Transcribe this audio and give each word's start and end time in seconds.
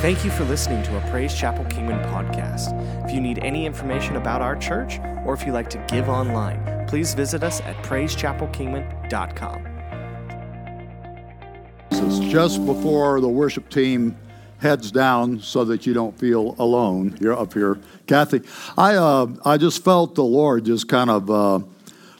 Thank 0.00 0.24
you 0.24 0.30
for 0.30 0.44
listening 0.44 0.82
to 0.84 0.96
a 0.96 1.10
Praise 1.10 1.34
Chapel 1.34 1.62
Kingman 1.66 2.02
podcast. 2.04 2.72
If 3.04 3.12
you 3.12 3.20
need 3.20 3.38
any 3.40 3.66
information 3.66 4.16
about 4.16 4.40
our 4.40 4.56
church 4.56 4.98
or 5.26 5.34
if 5.34 5.44
you'd 5.44 5.52
like 5.52 5.68
to 5.68 5.84
give 5.88 6.08
online, 6.08 6.86
please 6.86 7.12
visit 7.12 7.42
us 7.42 7.60
at 7.60 7.76
praisechapelkingman.com. 7.84 9.66
It's 11.90 12.18
just 12.32 12.64
before 12.64 13.20
the 13.20 13.28
worship 13.28 13.68
team 13.68 14.16
heads 14.56 14.90
down 14.90 15.38
so 15.38 15.66
that 15.66 15.86
you 15.86 15.92
don't 15.92 16.18
feel 16.18 16.56
alone. 16.58 17.18
You're 17.20 17.38
up 17.38 17.52
here. 17.52 17.78
Kathy, 18.06 18.40
I, 18.78 18.94
uh, 18.94 19.26
I 19.44 19.58
just 19.58 19.84
felt 19.84 20.14
the 20.14 20.24
Lord 20.24 20.64
just 20.64 20.88
kind 20.88 21.10
of 21.10 21.30
uh, 21.30 21.60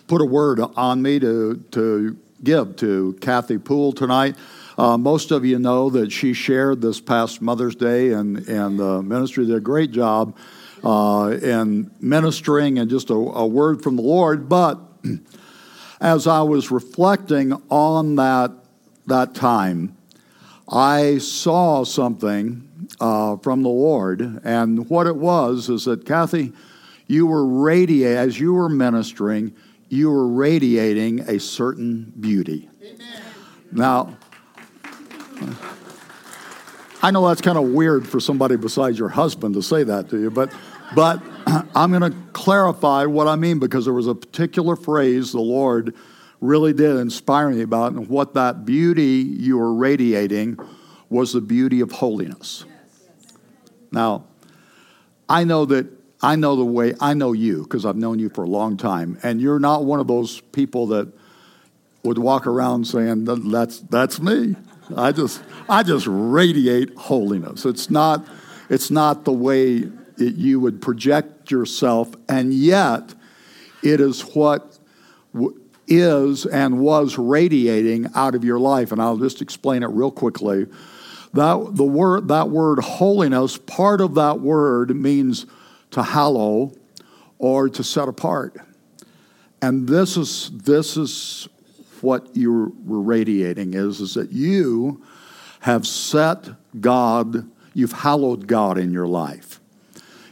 put 0.06 0.20
a 0.20 0.26
word 0.26 0.60
on 0.60 1.00
me 1.00 1.18
to, 1.20 1.56
to 1.70 2.14
give 2.44 2.76
to 2.76 3.16
Kathy 3.22 3.56
Poole 3.56 3.92
tonight. 3.92 4.36
Uh, 4.80 4.96
most 4.96 5.30
of 5.30 5.44
you 5.44 5.58
know 5.58 5.90
that 5.90 6.10
she 6.10 6.32
shared 6.32 6.80
this 6.80 7.02
past 7.02 7.42
Mother's 7.42 7.74
Day 7.74 8.12
and, 8.12 8.38
and 8.48 8.78
the 8.78 9.02
ministry 9.02 9.44
did 9.44 9.54
a 9.54 9.60
great 9.60 9.90
job 9.90 10.34
uh, 10.82 11.36
in 11.42 11.90
ministering 12.00 12.78
and 12.78 12.88
just 12.88 13.10
a, 13.10 13.14
a 13.14 13.46
word 13.46 13.82
from 13.82 13.96
the 13.96 14.02
Lord. 14.02 14.48
But 14.48 14.80
as 16.00 16.26
I 16.26 16.40
was 16.40 16.70
reflecting 16.70 17.52
on 17.68 18.16
that, 18.16 18.52
that 19.06 19.34
time, 19.34 19.98
I 20.66 21.18
saw 21.18 21.84
something 21.84 22.66
uh, 22.98 23.36
from 23.36 23.62
the 23.62 23.68
Lord. 23.68 24.40
And 24.44 24.88
what 24.88 25.06
it 25.06 25.16
was 25.16 25.68
is 25.68 25.84
that, 25.84 26.06
Kathy, 26.06 26.54
you 27.06 27.26
were 27.26 27.44
radiating, 27.44 28.16
as 28.16 28.40
you 28.40 28.54
were 28.54 28.70
ministering, 28.70 29.54
you 29.90 30.10
were 30.10 30.26
radiating 30.26 31.20
a 31.20 31.38
certain 31.38 32.14
beauty. 32.18 32.70
Amen. 32.82 33.22
Now, 33.72 34.16
I 37.02 37.10
know 37.10 37.26
that's 37.26 37.40
kind 37.40 37.56
of 37.56 37.64
weird 37.64 38.06
for 38.06 38.20
somebody 38.20 38.56
besides 38.56 38.98
your 38.98 39.08
husband 39.08 39.54
to 39.54 39.62
say 39.62 39.84
that 39.84 40.10
to 40.10 40.20
you, 40.20 40.30
but, 40.30 40.52
but 40.94 41.22
I'm 41.74 41.90
going 41.90 42.12
to 42.12 42.16
clarify 42.32 43.06
what 43.06 43.26
I 43.26 43.36
mean 43.36 43.58
because 43.58 43.86
there 43.86 43.94
was 43.94 44.06
a 44.06 44.14
particular 44.14 44.76
phrase 44.76 45.32
the 45.32 45.40
Lord 45.40 45.94
really 46.40 46.72
did 46.72 46.96
inspire 46.96 47.50
me 47.50 47.62
about, 47.62 47.92
and 47.92 48.08
what 48.08 48.34
that 48.34 48.64
beauty 48.64 49.22
you 49.22 49.58
were 49.58 49.74
radiating 49.74 50.58
was 51.08 51.32
the 51.32 51.40
beauty 51.40 51.80
of 51.80 51.92
holiness. 51.92 52.64
Now, 53.92 54.24
I 55.28 55.44
know 55.44 55.64
that 55.66 55.86
I 56.22 56.36
know 56.36 56.56
the 56.56 56.64
way 56.64 56.94
I 57.00 57.14
know 57.14 57.32
you 57.32 57.62
because 57.62 57.86
I've 57.86 57.96
known 57.96 58.18
you 58.18 58.28
for 58.28 58.44
a 58.44 58.48
long 58.48 58.76
time, 58.76 59.18
and 59.22 59.40
you're 59.40 59.58
not 59.58 59.84
one 59.84 60.00
of 60.00 60.06
those 60.06 60.40
people 60.40 60.86
that 60.88 61.12
would 62.02 62.18
walk 62.18 62.46
around 62.46 62.86
saying 62.86 63.24
that's 63.24 63.80
that's 63.80 64.20
me. 64.20 64.56
I 64.96 65.12
just 65.12 65.42
I 65.68 65.82
just 65.82 66.06
radiate 66.08 66.94
holiness. 66.96 67.64
It's 67.64 67.90
not 67.90 68.26
it's 68.68 68.90
not 68.90 69.24
the 69.24 69.32
way 69.32 69.78
it, 70.18 70.34
you 70.34 70.60
would 70.60 70.80
project 70.80 71.50
yourself, 71.50 72.14
and 72.28 72.52
yet 72.52 73.14
it 73.82 74.00
is 74.00 74.22
what 74.22 74.78
w- 75.32 75.58
is 75.86 76.46
and 76.46 76.78
was 76.78 77.18
radiating 77.18 78.06
out 78.14 78.34
of 78.34 78.44
your 78.44 78.58
life. 78.58 78.92
And 78.92 79.02
I'll 79.02 79.16
just 79.16 79.42
explain 79.42 79.82
it 79.82 79.88
real 79.88 80.10
quickly. 80.10 80.66
That 81.32 81.70
the 81.72 81.84
word 81.84 82.28
that 82.28 82.48
word 82.48 82.80
holiness, 82.80 83.56
part 83.56 84.00
of 84.00 84.14
that 84.14 84.40
word 84.40 84.94
means 84.94 85.46
to 85.92 86.02
hallow 86.02 86.72
or 87.38 87.68
to 87.68 87.82
set 87.82 88.08
apart. 88.08 88.56
And 89.62 89.88
this 89.88 90.16
is 90.16 90.50
this 90.50 90.96
is 90.96 91.48
what 92.02 92.36
you 92.36 92.74
were 92.84 93.00
radiating 93.00 93.74
is, 93.74 94.00
is 94.00 94.14
that 94.14 94.32
you 94.32 95.02
have 95.60 95.86
set 95.86 96.48
God, 96.80 97.48
you've 97.74 97.92
hallowed 97.92 98.46
God 98.46 98.78
in 98.78 98.92
your 98.92 99.06
life. 99.06 99.60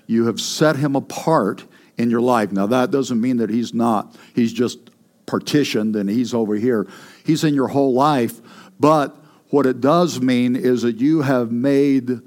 You 0.06 0.26
have 0.26 0.40
set 0.40 0.76
him 0.76 0.96
apart 0.96 1.64
in 1.96 2.10
your 2.10 2.20
life. 2.20 2.52
Now, 2.52 2.66
that 2.66 2.90
doesn't 2.90 3.20
mean 3.20 3.38
that 3.38 3.50
he's 3.50 3.74
not, 3.74 4.16
he's 4.34 4.52
just 4.52 4.78
partitioned 5.26 5.96
and 5.96 6.08
he's 6.08 6.32
over 6.32 6.54
here. 6.54 6.86
He's 7.24 7.44
in 7.44 7.54
your 7.54 7.68
whole 7.68 7.92
life. 7.92 8.40
But 8.80 9.16
what 9.50 9.66
it 9.66 9.80
does 9.80 10.20
mean 10.20 10.56
is 10.56 10.82
that 10.82 10.96
you 10.96 11.22
have 11.22 11.52
made 11.52 12.06
the 12.06 12.24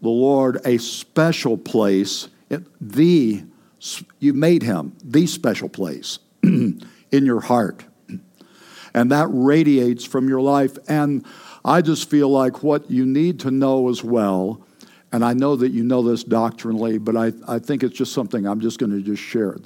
Lord 0.00 0.60
a 0.64 0.78
special 0.78 1.56
place, 1.58 2.28
the, 2.80 3.44
you 4.18 4.32
made 4.32 4.62
him 4.62 4.96
the 5.04 5.26
special 5.26 5.68
place 5.68 6.18
in 6.42 6.80
your 7.10 7.40
heart 7.40 7.84
and 8.94 9.10
that 9.10 9.28
radiates 9.30 10.04
from 10.04 10.28
your 10.28 10.40
life. 10.40 10.76
And 10.88 11.24
I 11.64 11.82
just 11.82 12.10
feel 12.10 12.28
like 12.28 12.62
what 12.62 12.90
you 12.90 13.06
need 13.06 13.40
to 13.40 13.50
know 13.50 13.88
as 13.88 14.02
well, 14.02 14.66
and 15.12 15.24
I 15.24 15.32
know 15.34 15.56
that 15.56 15.70
you 15.70 15.84
know 15.84 16.02
this 16.02 16.24
doctrinally, 16.24 16.98
but 16.98 17.16
I, 17.16 17.32
I 17.46 17.58
think 17.58 17.82
it's 17.82 17.96
just 17.96 18.12
something 18.12 18.46
I'm 18.46 18.60
just 18.60 18.78
going 18.78 18.92
to 18.92 19.02
just 19.02 19.22
share 19.22 19.56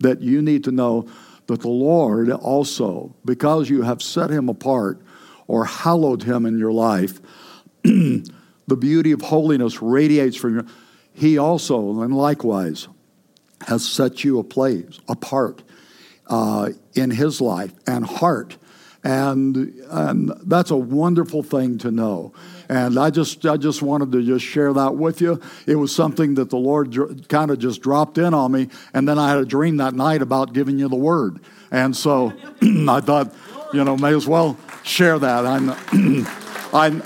that 0.00 0.20
you 0.20 0.42
need 0.42 0.64
to 0.64 0.72
know 0.72 1.06
that 1.46 1.60
the 1.60 1.68
Lord 1.68 2.30
also, 2.30 3.14
because 3.24 3.68
you 3.68 3.82
have 3.82 4.02
set 4.02 4.30
him 4.30 4.48
apart 4.48 5.00
or 5.46 5.66
hallowed 5.66 6.22
him 6.22 6.46
in 6.46 6.58
your 6.58 6.72
life, 6.72 7.20
the 7.82 8.76
beauty 8.78 9.12
of 9.12 9.20
holiness 9.20 9.82
radiates 9.82 10.36
from 10.36 10.56
you. 10.56 10.66
He 11.12 11.38
also, 11.38 12.00
and 12.00 12.16
likewise, 12.16 12.88
has 13.66 13.86
set 13.86 14.24
you 14.24 14.38
a 14.38 14.44
place 14.44 14.98
apart 15.08 15.62
uh, 16.26 16.70
in 16.94 17.10
his 17.10 17.40
life 17.40 17.72
and 17.86 18.04
heart 18.04 18.56
and, 19.04 19.56
and 19.90 20.32
that's 20.46 20.70
a 20.70 20.76
wonderful 20.76 21.42
thing 21.42 21.76
to 21.78 21.90
know. 21.90 22.32
And 22.70 22.98
I 22.98 23.10
just, 23.10 23.44
I 23.44 23.58
just 23.58 23.82
wanted 23.82 24.10
to 24.12 24.22
just 24.22 24.46
share 24.46 24.72
that 24.72 24.96
with 24.96 25.20
you. 25.20 25.40
It 25.66 25.76
was 25.76 25.94
something 25.94 26.34
that 26.36 26.48
the 26.48 26.56
Lord 26.56 26.90
dr- 26.90 27.28
kind 27.28 27.50
of 27.50 27.58
just 27.58 27.82
dropped 27.82 28.16
in 28.16 28.32
on 28.32 28.52
me. 28.52 28.68
And 28.94 29.06
then 29.06 29.18
I 29.18 29.28
had 29.28 29.38
a 29.38 29.44
dream 29.44 29.76
that 29.76 29.92
night 29.92 30.22
about 30.22 30.54
giving 30.54 30.78
you 30.78 30.88
the 30.88 30.96
word. 30.96 31.40
And 31.70 31.94
so 31.94 32.32
I 32.62 33.00
thought, 33.00 33.34
you 33.74 33.84
know, 33.84 33.94
may 33.98 34.14
as 34.14 34.26
well 34.26 34.56
share 34.84 35.18
that. 35.18 35.44
I'm, 35.44 35.70
I, 36.72 37.02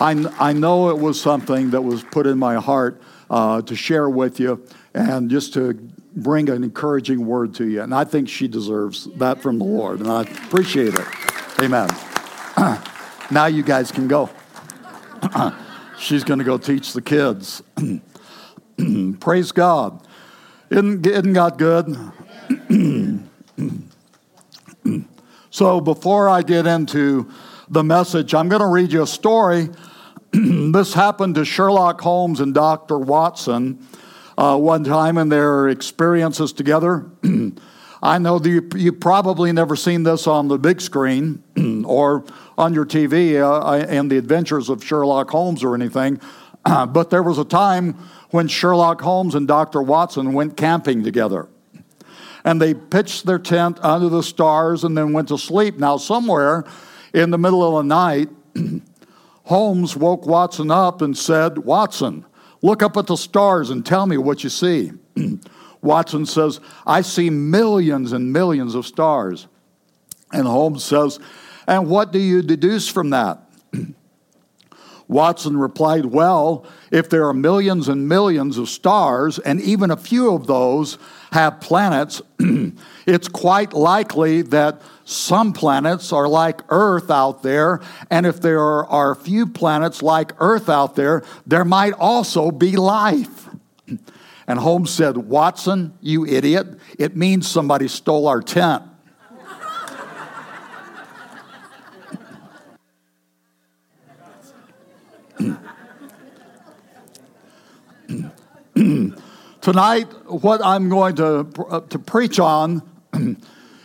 I, 0.00 0.48
I 0.50 0.52
know 0.52 0.90
it 0.90 0.98
was 0.98 1.20
something 1.20 1.70
that 1.70 1.82
was 1.82 2.04
put 2.04 2.28
in 2.28 2.38
my 2.38 2.54
heart 2.56 3.02
uh, 3.28 3.60
to 3.62 3.74
share 3.74 4.08
with 4.08 4.38
you 4.38 4.64
and 4.94 5.30
just 5.30 5.52
to 5.54 5.76
bring 6.16 6.48
an 6.48 6.64
encouraging 6.64 7.26
word 7.26 7.54
to 7.56 7.68
you. 7.68 7.82
And 7.82 7.94
I 7.94 8.04
think 8.04 8.28
she 8.28 8.48
deserves 8.48 9.04
that 9.16 9.42
from 9.42 9.58
the 9.58 9.64
Lord. 9.64 10.00
And 10.00 10.10
I 10.10 10.22
appreciate 10.22 10.94
it. 10.94 11.06
Amen. 11.60 11.88
now 13.30 13.46
you 13.46 13.62
guys 13.62 13.92
can 13.92 14.08
go. 14.08 14.30
She's 15.98 16.24
going 16.24 16.38
to 16.38 16.44
go 16.44 16.58
teach 16.58 16.94
the 16.94 17.02
kids. 17.02 17.62
Praise 19.20 19.52
God. 19.52 20.06
Isn't, 20.70 21.06
isn't 21.06 21.32
God 21.34 21.58
good? 21.58 21.96
so 25.50 25.80
before 25.80 26.28
I 26.28 26.42
get 26.42 26.66
into 26.66 27.30
the 27.68 27.84
message, 27.84 28.34
I'm 28.34 28.48
going 28.48 28.60
to 28.60 28.68
read 28.68 28.92
you 28.92 29.02
a 29.02 29.06
story. 29.06 29.68
this 30.32 30.94
happened 30.94 31.34
to 31.36 31.44
Sherlock 31.44 32.00
Holmes 32.00 32.40
and 32.40 32.54
Dr. 32.54 32.98
Watson 32.98 33.86
uh, 34.38 34.56
one 34.56 34.84
time 34.84 35.18
in 35.18 35.28
their 35.28 35.68
experiences 35.68 36.52
together. 36.52 37.06
I 38.02 38.18
know 38.18 38.38
that 38.38 38.48
you, 38.48 38.68
you've 38.76 39.00
probably 39.00 39.52
never 39.52 39.74
seen 39.74 40.02
this 40.02 40.26
on 40.26 40.48
the 40.48 40.58
big 40.58 40.80
screen 40.80 41.42
or 41.86 42.24
on 42.58 42.74
your 42.74 42.84
TV 42.84 43.40
uh, 43.40 43.86
in 43.86 44.08
the 44.08 44.18
adventures 44.18 44.68
of 44.68 44.84
Sherlock 44.84 45.30
Holmes 45.30 45.64
or 45.64 45.74
anything, 45.74 46.20
but 46.64 47.10
there 47.10 47.22
was 47.22 47.38
a 47.38 47.44
time 47.44 47.94
when 48.30 48.48
Sherlock 48.48 49.00
Holmes 49.00 49.34
and 49.34 49.48
Dr. 49.48 49.82
Watson 49.82 50.32
went 50.32 50.56
camping 50.56 51.02
together. 51.02 51.48
And 52.44 52.60
they 52.60 52.74
pitched 52.74 53.26
their 53.26 53.40
tent 53.40 53.78
under 53.82 54.08
the 54.08 54.22
stars 54.22 54.84
and 54.84 54.96
then 54.96 55.12
went 55.12 55.28
to 55.28 55.38
sleep. 55.38 55.78
Now, 55.78 55.96
somewhere 55.96 56.64
in 57.12 57.30
the 57.30 57.38
middle 57.38 57.66
of 57.66 57.82
the 57.84 57.88
night, 57.88 58.28
Holmes 59.44 59.96
woke 59.96 60.26
Watson 60.26 60.70
up 60.70 61.02
and 61.02 61.16
said, 61.16 61.58
Watson, 61.58 62.24
Look 62.62 62.82
up 62.82 62.96
at 62.96 63.06
the 63.06 63.16
stars 63.16 63.70
and 63.70 63.84
tell 63.84 64.06
me 64.06 64.16
what 64.16 64.42
you 64.44 64.50
see. 64.50 64.92
Watson 65.82 66.26
says, 66.26 66.60
I 66.86 67.02
see 67.02 67.30
millions 67.30 68.12
and 68.12 68.32
millions 68.32 68.74
of 68.74 68.86
stars. 68.86 69.46
And 70.32 70.46
Holmes 70.46 70.84
says, 70.84 71.18
And 71.66 71.88
what 71.88 72.12
do 72.12 72.18
you 72.18 72.42
deduce 72.42 72.88
from 72.88 73.10
that? 73.10 73.42
Watson 75.08 75.56
replied, 75.56 76.06
Well, 76.06 76.66
if 76.90 77.08
there 77.08 77.26
are 77.28 77.34
millions 77.34 77.88
and 77.88 78.08
millions 78.08 78.58
of 78.58 78.68
stars, 78.68 79.38
and 79.38 79.60
even 79.60 79.90
a 79.90 79.96
few 79.96 80.34
of 80.34 80.46
those 80.46 80.98
have 81.36 81.60
planets, 81.60 82.22
it's 83.06 83.28
quite 83.28 83.74
likely 83.74 84.40
that 84.40 84.80
some 85.04 85.52
planets 85.52 86.10
are 86.10 86.26
like 86.26 86.62
Earth 86.70 87.10
out 87.10 87.42
there. 87.42 87.82
And 88.10 88.24
if 88.24 88.40
there 88.40 88.58
are, 88.58 88.86
are 88.86 89.14
few 89.14 89.46
planets 89.46 90.02
like 90.02 90.32
Earth 90.38 90.70
out 90.70 90.96
there, 90.96 91.22
there 91.46 91.66
might 91.66 91.92
also 91.92 92.50
be 92.50 92.76
life. 92.76 93.48
And 94.48 94.60
Holmes 94.60 94.90
said, 94.90 95.16
Watson, 95.16 95.92
you 96.00 96.24
idiot, 96.24 96.68
it 97.00 97.16
means 97.16 97.48
somebody 97.48 97.88
stole 97.88 98.28
our 98.28 98.40
tent. 98.40 98.84
Tonight, 109.66 110.06
what 110.28 110.64
I'm 110.64 110.88
going 110.88 111.16
to, 111.16 111.44
uh, 111.68 111.80
to 111.80 111.98
preach 111.98 112.38
on 112.38 112.88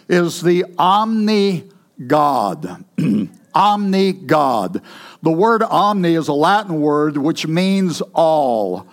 is 0.07 0.39
the 0.39 0.65
omni 0.77 1.71
God. 2.05 2.85
omni 3.55 4.13
God. 4.13 4.83
The 5.23 5.31
word 5.31 5.63
omni 5.63 6.13
is 6.13 6.27
a 6.27 6.33
Latin 6.33 6.81
word 6.81 7.17
which 7.17 7.47
means 7.47 7.99
all. 8.13 8.85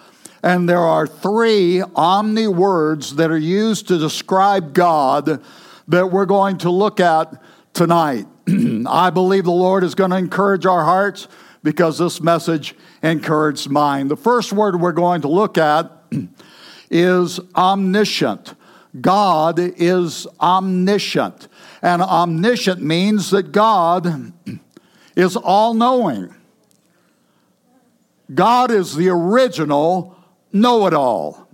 And 0.42 0.66
there 0.66 0.80
are 0.80 1.06
three 1.06 1.82
omni 1.94 2.48
words 2.48 3.16
that 3.16 3.30
are 3.30 3.36
used 3.36 3.88
to 3.88 3.98
describe 3.98 4.72
God 4.72 5.42
that 5.88 6.06
we're 6.10 6.24
going 6.24 6.56
to 6.56 6.70
look 6.70 7.00
at 7.00 7.34
tonight. 7.74 8.24
I 8.88 9.10
believe 9.10 9.44
the 9.44 9.50
Lord 9.50 9.84
is 9.84 9.94
going 9.94 10.12
to 10.12 10.16
encourage 10.16 10.64
our 10.64 10.86
hearts 10.86 11.28
because 11.62 11.98
this 11.98 12.22
message 12.22 12.74
encouraged 13.02 13.68
mine. 13.68 14.08
The 14.08 14.16
first 14.16 14.54
word 14.54 14.80
we're 14.80 14.92
going 14.92 15.20
to 15.20 15.28
look 15.28 15.58
at 15.58 15.92
is 16.90 17.40
omniscient. 17.54 18.54
God 19.00 19.58
is 19.58 20.26
omniscient. 20.40 21.48
And 21.82 22.02
omniscient 22.02 22.82
means 22.82 23.30
that 23.30 23.52
God 23.52 24.32
is 25.16 25.36
all 25.36 25.74
knowing. 25.74 26.34
God 28.34 28.70
is 28.70 28.94
the 28.94 29.08
original 29.08 30.16
know 30.52 30.86
it 30.86 30.94
all. 30.94 31.48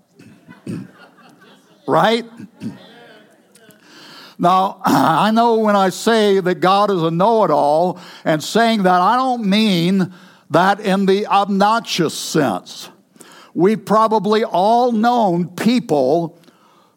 right? 1.87 2.25
Now, 4.37 4.81
I 4.85 5.31
know 5.31 5.61
when 5.61 5.77
I 5.77 5.91
say 5.91 6.41
that 6.41 6.57
God 6.57 6.91
is 6.91 7.01
a 7.01 7.11
know 7.11 7.45
it 7.45 7.53
all, 7.53 8.01
and 8.25 8.43
saying 8.43 8.83
that, 8.83 9.01
I 9.01 9.17
don't 9.17 9.45
mean 9.45 10.13
that 10.51 10.81
in 10.81 11.07
the 11.07 11.27
obnoxious 11.29 12.15
sense. 12.15 12.91
We've 13.55 13.85
probably 13.85 14.45
all 14.45 14.91
known 14.93 15.49
people 15.49 16.39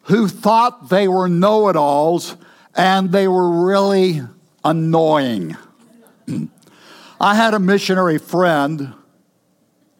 who 0.02 0.26
thought 0.26 0.88
they 0.88 1.06
were 1.06 1.28
know 1.28 1.68
it 1.68 1.76
alls 1.76 2.36
and 2.74 3.12
they 3.12 3.28
were 3.28 3.66
really 3.66 4.22
annoying. 4.64 5.56
I 7.20 7.34
had 7.34 7.54
a 7.54 7.58
missionary 7.58 8.18
friend, 8.18 8.94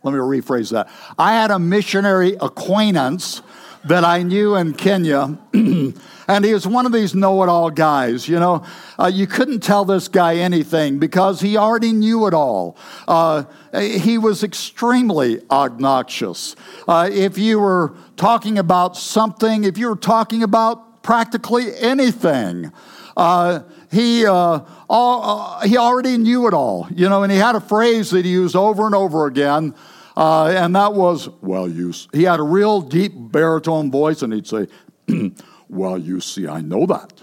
let 0.03 0.13
me 0.13 0.19
rephrase 0.19 0.71
that. 0.71 0.89
I 1.19 1.33
had 1.33 1.51
a 1.51 1.59
missionary 1.59 2.37
acquaintance 2.41 3.43
that 3.85 4.05
I 4.05 4.23
knew 4.23 4.55
in 4.55 4.75
Kenya. 4.75 5.39
and 6.29 6.45
he 6.45 6.53
was 6.53 6.67
one 6.67 6.85
of 6.85 6.93
these 6.93 7.15
know 7.15 7.43
it 7.43 7.49
all 7.49 7.71
guys. 7.71 8.29
You 8.29 8.39
know, 8.39 8.65
uh, 8.99 9.11
you 9.13 9.27
couldn't 9.27 9.61
tell 9.61 9.85
this 9.85 10.09
guy 10.09 10.37
anything 10.37 10.99
because 10.99 11.41
he 11.41 11.57
already 11.57 11.93
knew 11.93 12.27
it 12.27 12.35
all. 12.35 12.77
Uh, 13.09 13.45
he 13.75 14.19
was 14.19 14.45
extremely 14.45 15.41
obnoxious. 15.51 16.55
Uh, 16.87 17.09
if 17.11 17.39
you 17.39 17.59
were 17.59 17.97
talking 18.17 18.59
about 18.59 18.97
something, 18.97 19.65
if 19.65 19.79
you 19.79 19.89
were 19.89 19.97
talking 19.97 20.43
about 20.43 21.03
practically 21.03 21.75
anything, 21.79 22.71
uh, 23.17 23.61
he, 23.91 24.27
uh, 24.27 24.61
all, 24.89 25.61
uh, 25.61 25.67
he 25.67 25.79
already 25.79 26.19
knew 26.19 26.47
it 26.47 26.53
all, 26.53 26.87
you 26.95 27.09
know, 27.09 27.23
and 27.23 27.33
he 27.33 27.39
had 27.39 27.55
a 27.55 27.61
phrase 27.61 28.11
that 28.11 28.25
he 28.27 28.31
used 28.31 28.55
over 28.55 28.85
and 28.85 28.95
over 28.95 29.27
again. 29.27 29.75
Uh, 30.17 30.49
and 30.49 30.75
that 30.77 30.95
was, 30.95 31.29
well, 31.41 31.69
you, 31.69 31.95
he 32.13 32.25
had 32.25 32.41
a 32.41 32.43
real 32.43 32.81
deep 32.81 33.13
baritone 33.17 33.91
voice, 33.91 34.23
and 34.23 34.33
he'd 34.33 34.47
say, 34.47 34.67
well, 35.69 35.99
you 35.99 36.21
see, 36.21 36.47
I 36.47 36.61
know 36.61 36.87
that. 36.87 37.23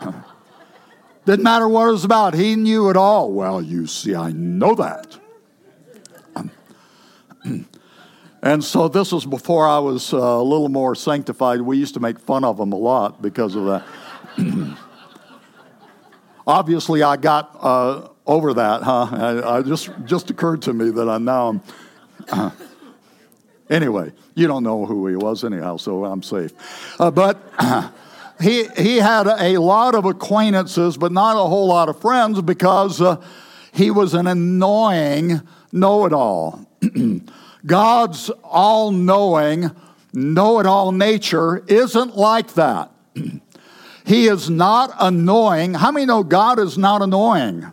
Didn't 1.24 1.42
matter 1.42 1.68
what 1.68 1.88
it 1.88 1.92
was 1.92 2.04
about, 2.04 2.34
he 2.34 2.56
knew 2.56 2.88
it 2.88 2.96
all. 2.96 3.32
Well, 3.32 3.60
you 3.60 3.86
see, 3.86 4.14
I 4.14 4.32
know 4.32 4.74
that. 4.74 5.18
and 8.42 8.64
so 8.64 8.88
this 8.88 9.12
was 9.12 9.26
before 9.26 9.66
I 9.66 9.78
was 9.78 10.12
uh, 10.12 10.16
a 10.16 10.42
little 10.42 10.68
more 10.68 10.94
sanctified. 10.94 11.60
We 11.60 11.76
used 11.76 11.94
to 11.94 12.00
make 12.00 12.18
fun 12.18 12.44
of 12.44 12.58
him 12.58 12.72
a 12.72 12.76
lot 12.76 13.20
because 13.20 13.54
of 13.54 13.64
that. 13.66 13.84
Obviously, 16.46 17.02
I 17.02 17.16
got 17.16 17.56
uh, 17.60 18.08
over 18.26 18.54
that, 18.54 18.82
huh? 18.82 19.08
I, 19.10 19.58
I, 19.58 19.62
just 19.62 19.90
just 20.04 20.30
occurred 20.30 20.62
to 20.62 20.72
me 20.72 20.90
that 20.90 21.08
I 21.08 21.18
now 21.18 21.60
uh, 22.30 22.50
anyway, 23.70 24.12
you 24.34 24.46
don't 24.46 24.62
know 24.62 24.86
who 24.86 25.06
he 25.06 25.16
was 25.16 25.44
anyhow, 25.44 25.76
so 25.76 26.04
I'm 26.04 26.22
safe. 26.22 26.52
Uh, 27.00 27.10
but 27.10 27.38
he 28.40 28.68
he 28.76 28.96
had 28.96 29.26
a 29.26 29.58
lot 29.58 29.94
of 29.94 30.04
acquaintances, 30.04 30.96
but 30.96 31.12
not 31.12 31.36
a 31.36 31.48
whole 31.48 31.68
lot 31.68 31.88
of 31.88 32.00
friends 32.00 32.40
because 32.42 33.00
uh, 33.00 33.22
he 33.72 33.90
was 33.90 34.14
an 34.14 34.26
annoying 34.26 35.40
know-it-all. 35.72 36.66
God's 37.66 38.30
all-knowing, 38.44 39.70
know-it-all 40.12 40.92
nature 40.92 41.64
isn't 41.66 42.16
like 42.16 42.54
that. 42.54 42.90
he 44.06 44.26
is 44.26 44.48
not 44.48 44.94
annoying. 44.98 45.74
How 45.74 45.92
many 45.92 46.06
know 46.06 46.22
God 46.22 46.58
is 46.58 46.78
not 46.78 47.02
annoying? 47.02 47.72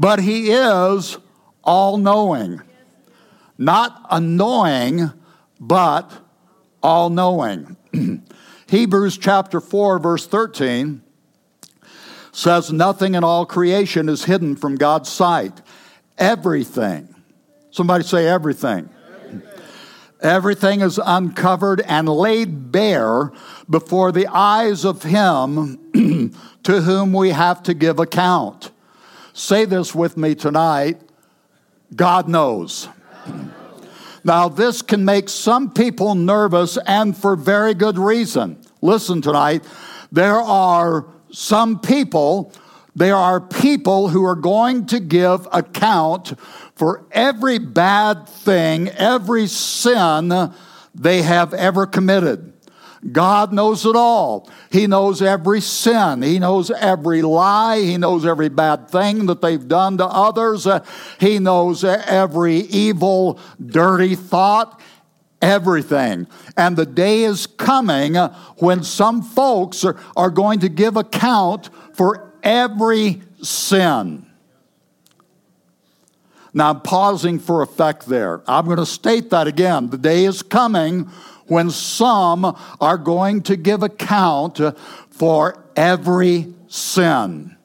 but 0.00 0.18
he 0.18 0.50
is 0.50 1.18
all 1.62 1.98
knowing. 1.98 2.62
Not 3.60 4.06
annoying, 4.10 5.12
but 5.60 6.10
all 6.82 7.10
knowing. 7.10 7.76
Hebrews 8.68 9.18
chapter 9.18 9.60
4, 9.60 9.98
verse 9.98 10.26
13 10.26 11.02
says, 12.32 12.72
Nothing 12.72 13.14
in 13.14 13.22
all 13.22 13.44
creation 13.44 14.08
is 14.08 14.24
hidden 14.24 14.56
from 14.56 14.76
God's 14.76 15.10
sight. 15.10 15.60
Everything. 16.16 17.14
Somebody 17.70 18.02
say 18.02 18.26
everything. 18.26 18.88
Everything 20.22 20.80
is 20.80 20.98
uncovered 21.04 21.82
and 21.82 22.08
laid 22.08 22.72
bare 22.72 23.30
before 23.68 24.10
the 24.10 24.26
eyes 24.28 24.86
of 24.86 25.02
Him 25.02 26.32
to 26.62 26.80
whom 26.80 27.12
we 27.12 27.28
have 27.28 27.62
to 27.64 27.74
give 27.74 27.98
account. 27.98 28.70
Say 29.34 29.66
this 29.66 29.94
with 29.94 30.16
me 30.16 30.34
tonight 30.34 30.98
God 31.94 32.26
knows. 32.26 32.88
Now, 34.24 34.48
this 34.48 34.82
can 34.82 35.04
make 35.04 35.28
some 35.28 35.72
people 35.72 36.14
nervous 36.14 36.78
and 36.86 37.16
for 37.16 37.36
very 37.36 37.74
good 37.74 37.98
reason. 37.98 38.58
Listen 38.82 39.22
tonight, 39.22 39.64
there 40.12 40.38
are 40.40 41.06
some 41.30 41.80
people, 41.80 42.52
there 42.94 43.16
are 43.16 43.40
people 43.40 44.08
who 44.08 44.24
are 44.24 44.34
going 44.34 44.86
to 44.86 45.00
give 45.00 45.46
account 45.52 46.34
for 46.74 47.04
every 47.12 47.58
bad 47.58 48.28
thing, 48.28 48.88
every 48.88 49.46
sin 49.46 50.52
they 50.94 51.22
have 51.22 51.54
ever 51.54 51.86
committed. 51.86 52.52
God 53.12 53.52
knows 53.52 53.86
it 53.86 53.96
all. 53.96 54.50
He 54.70 54.86
knows 54.86 55.20
every 55.20 55.60
sin. 55.60 56.22
He 56.22 56.38
knows 56.38 56.70
every 56.70 57.22
lie. 57.22 57.80
He 57.80 57.96
knows 57.96 58.24
every 58.24 58.48
bad 58.48 58.88
thing 58.88 59.26
that 59.26 59.40
they've 59.40 59.66
done 59.66 59.98
to 59.98 60.06
others. 60.06 60.64
Uh, 60.64 60.84
he 61.18 61.40
knows 61.40 61.82
every 61.82 62.58
evil, 62.58 63.40
dirty 63.64 64.14
thought, 64.14 64.80
everything. 65.42 66.28
And 66.56 66.76
the 66.76 66.86
day 66.86 67.24
is 67.24 67.48
coming 67.48 68.14
when 68.58 68.84
some 68.84 69.22
folks 69.22 69.84
are, 69.84 69.98
are 70.16 70.30
going 70.30 70.60
to 70.60 70.68
give 70.68 70.96
account 70.96 71.68
for 71.94 72.32
every 72.44 73.22
sin. 73.42 74.26
Now, 76.52 76.70
I'm 76.70 76.80
pausing 76.80 77.38
for 77.38 77.62
effect 77.62 78.06
there. 78.06 78.42
I'm 78.46 78.66
going 78.66 78.78
to 78.78 78.86
state 78.86 79.30
that 79.30 79.46
again. 79.46 79.90
The 79.90 79.98
day 79.98 80.24
is 80.24 80.42
coming 80.42 81.08
when 81.50 81.68
some 81.68 82.56
are 82.80 82.96
going 82.96 83.42
to 83.42 83.56
give 83.56 83.82
account 83.82 84.60
for 85.10 85.64
every 85.74 86.54
sin. 86.68 87.56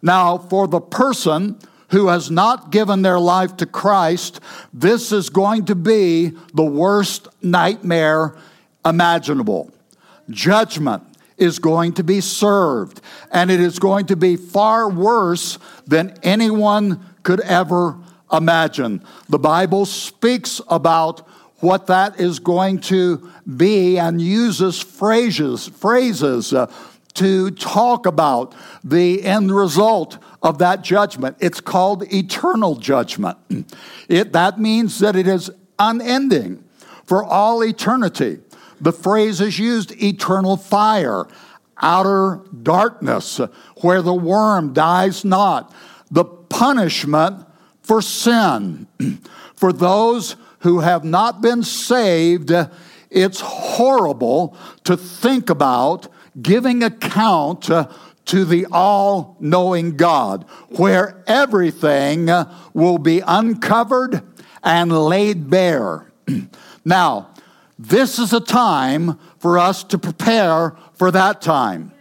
Now, 0.00 0.38
for 0.38 0.68
the 0.68 0.80
person 0.80 1.58
who 1.90 2.08
has 2.08 2.30
not 2.30 2.70
given 2.70 3.02
their 3.02 3.18
life 3.18 3.56
to 3.56 3.66
Christ, 3.66 4.40
this 4.72 5.10
is 5.10 5.28
going 5.28 5.64
to 5.66 5.74
be 5.74 6.32
the 6.54 6.64
worst 6.64 7.28
nightmare 7.42 8.36
imaginable. 8.84 9.72
Judgment 10.30 11.02
is 11.36 11.58
going 11.58 11.94
to 11.94 12.04
be 12.04 12.20
served, 12.20 13.00
and 13.32 13.50
it 13.50 13.60
is 13.60 13.78
going 13.78 14.06
to 14.06 14.16
be 14.16 14.36
far 14.36 14.88
worse 14.88 15.58
than 15.86 16.16
anyone 16.22 17.04
could 17.24 17.40
ever 17.40 17.98
imagine. 18.32 19.04
The 19.28 19.38
Bible 19.38 19.84
speaks 19.84 20.60
about 20.68 21.26
what 21.66 21.88
that 21.88 22.20
is 22.20 22.38
going 22.38 22.78
to 22.78 23.28
be 23.56 23.98
and 23.98 24.20
uses 24.20 24.80
phrases, 24.80 25.66
phrases 25.66 26.52
uh, 26.52 26.72
to 27.14 27.50
talk 27.50 28.06
about 28.06 28.54
the 28.84 29.24
end 29.24 29.50
result 29.50 30.18
of 30.44 30.58
that 30.58 30.82
judgment. 30.82 31.36
It's 31.40 31.60
called 31.60 32.04
eternal 32.14 32.76
judgment. 32.76 33.36
It, 34.08 34.32
that 34.32 34.60
means 34.60 35.00
that 35.00 35.16
it 35.16 35.26
is 35.26 35.50
unending 35.76 36.62
for 37.04 37.24
all 37.24 37.64
eternity. 37.64 38.38
The 38.80 38.92
phrase 38.92 39.40
is 39.40 39.58
used 39.58 39.90
eternal 40.00 40.56
fire, 40.56 41.26
outer 41.78 42.42
darkness, 42.62 43.40
where 43.78 44.02
the 44.02 44.14
worm 44.14 44.72
dies 44.72 45.24
not. 45.24 45.74
The 46.12 46.24
punishment 46.24 47.44
for 47.82 48.00
sin. 48.00 48.86
for 49.56 49.72
those 49.72 50.36
who 50.60 50.80
have 50.80 51.04
not 51.04 51.40
been 51.40 51.62
saved, 51.62 52.52
it's 53.10 53.40
horrible 53.40 54.56
to 54.84 54.96
think 54.96 55.50
about 55.50 56.08
giving 56.40 56.82
account 56.82 57.70
to 58.26 58.44
the 58.44 58.66
all 58.72 59.36
knowing 59.40 59.96
God, 59.96 60.44
where 60.70 61.22
everything 61.26 62.28
will 62.74 62.98
be 62.98 63.22
uncovered 63.26 64.22
and 64.62 64.92
laid 64.92 65.48
bare. 65.48 66.10
now, 66.84 67.30
this 67.78 68.18
is 68.18 68.32
a 68.32 68.40
time 68.40 69.18
for 69.38 69.58
us 69.58 69.84
to 69.84 69.98
prepare 69.98 70.76
for 70.94 71.10
that 71.10 71.40
time. 71.40 71.92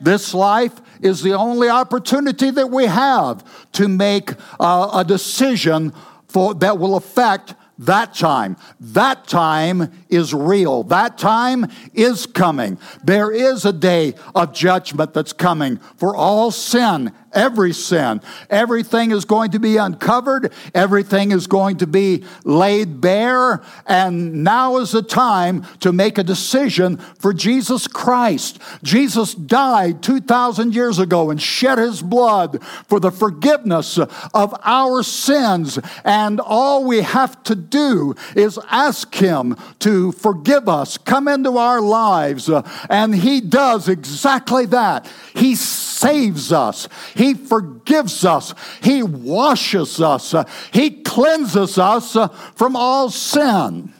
This 0.00 0.34
life 0.34 0.80
is 1.00 1.22
the 1.22 1.32
only 1.32 1.68
opportunity 1.68 2.50
that 2.50 2.70
we 2.70 2.86
have 2.86 3.44
to 3.72 3.88
make 3.88 4.32
uh, 4.60 4.90
a 4.94 5.04
decision 5.04 5.92
for, 6.28 6.54
that 6.54 6.78
will 6.78 6.96
affect 6.96 7.54
that 7.78 8.14
time. 8.14 8.56
That 8.80 9.26
time 9.26 9.92
is 10.12 10.34
real. 10.34 10.82
That 10.84 11.18
time 11.18 11.66
is 11.94 12.26
coming. 12.26 12.78
There 13.02 13.32
is 13.32 13.64
a 13.64 13.72
day 13.72 14.14
of 14.34 14.52
judgment 14.52 15.14
that's 15.14 15.32
coming 15.32 15.78
for 15.96 16.14
all 16.14 16.50
sin 16.50 17.12
every 17.32 17.72
sin. 17.72 18.20
Everything 18.50 19.10
is 19.10 19.24
going 19.24 19.50
to 19.52 19.58
be 19.58 19.76
uncovered, 19.76 20.52
everything 20.74 21.32
is 21.32 21.46
going 21.46 21.78
to 21.78 21.86
be 21.86 22.24
laid 22.44 23.00
bare, 23.00 23.62
and 23.86 24.44
now 24.44 24.76
is 24.78 24.92
the 24.92 25.02
time 25.02 25.66
to 25.80 25.92
make 25.92 26.18
a 26.18 26.22
decision 26.22 26.96
for 26.96 27.32
Jesus 27.32 27.86
Christ. 27.86 28.60
Jesus 28.82 29.34
died 29.34 30.02
2,000 30.02 30.74
years 30.74 30.98
ago 30.98 31.30
and 31.30 31.40
shed 31.40 31.78
his 31.78 32.02
blood 32.02 32.62
for 32.86 33.00
the 33.00 33.10
forgiveness 33.10 33.98
of 33.98 34.54
our 34.62 35.02
sins, 35.02 35.78
and 36.04 36.40
all 36.40 36.84
we 36.84 37.02
have 37.02 37.42
to 37.44 37.54
do 37.54 38.14
is 38.36 38.58
ask 38.70 39.14
him 39.14 39.56
to 39.80 40.01
forgive 40.10 40.68
us, 40.68 40.98
come 40.98 41.28
into 41.28 41.58
our 41.58 41.80
lives, 41.80 42.48
uh, 42.48 42.68
and 42.90 43.14
he 43.14 43.40
does 43.40 43.88
exactly 43.88 44.66
that. 44.66 45.08
He 45.34 45.54
saves 45.54 46.50
us. 46.52 46.88
He 47.14 47.34
forgives 47.34 48.24
us. 48.24 48.54
He 48.82 49.04
washes 49.04 50.00
us. 50.00 50.34
Uh, 50.34 50.44
he 50.72 51.02
cleanses 51.02 51.78
us 51.78 52.16
uh, 52.16 52.28
from 52.28 52.74
all 52.74 53.10
sin. 53.10 53.92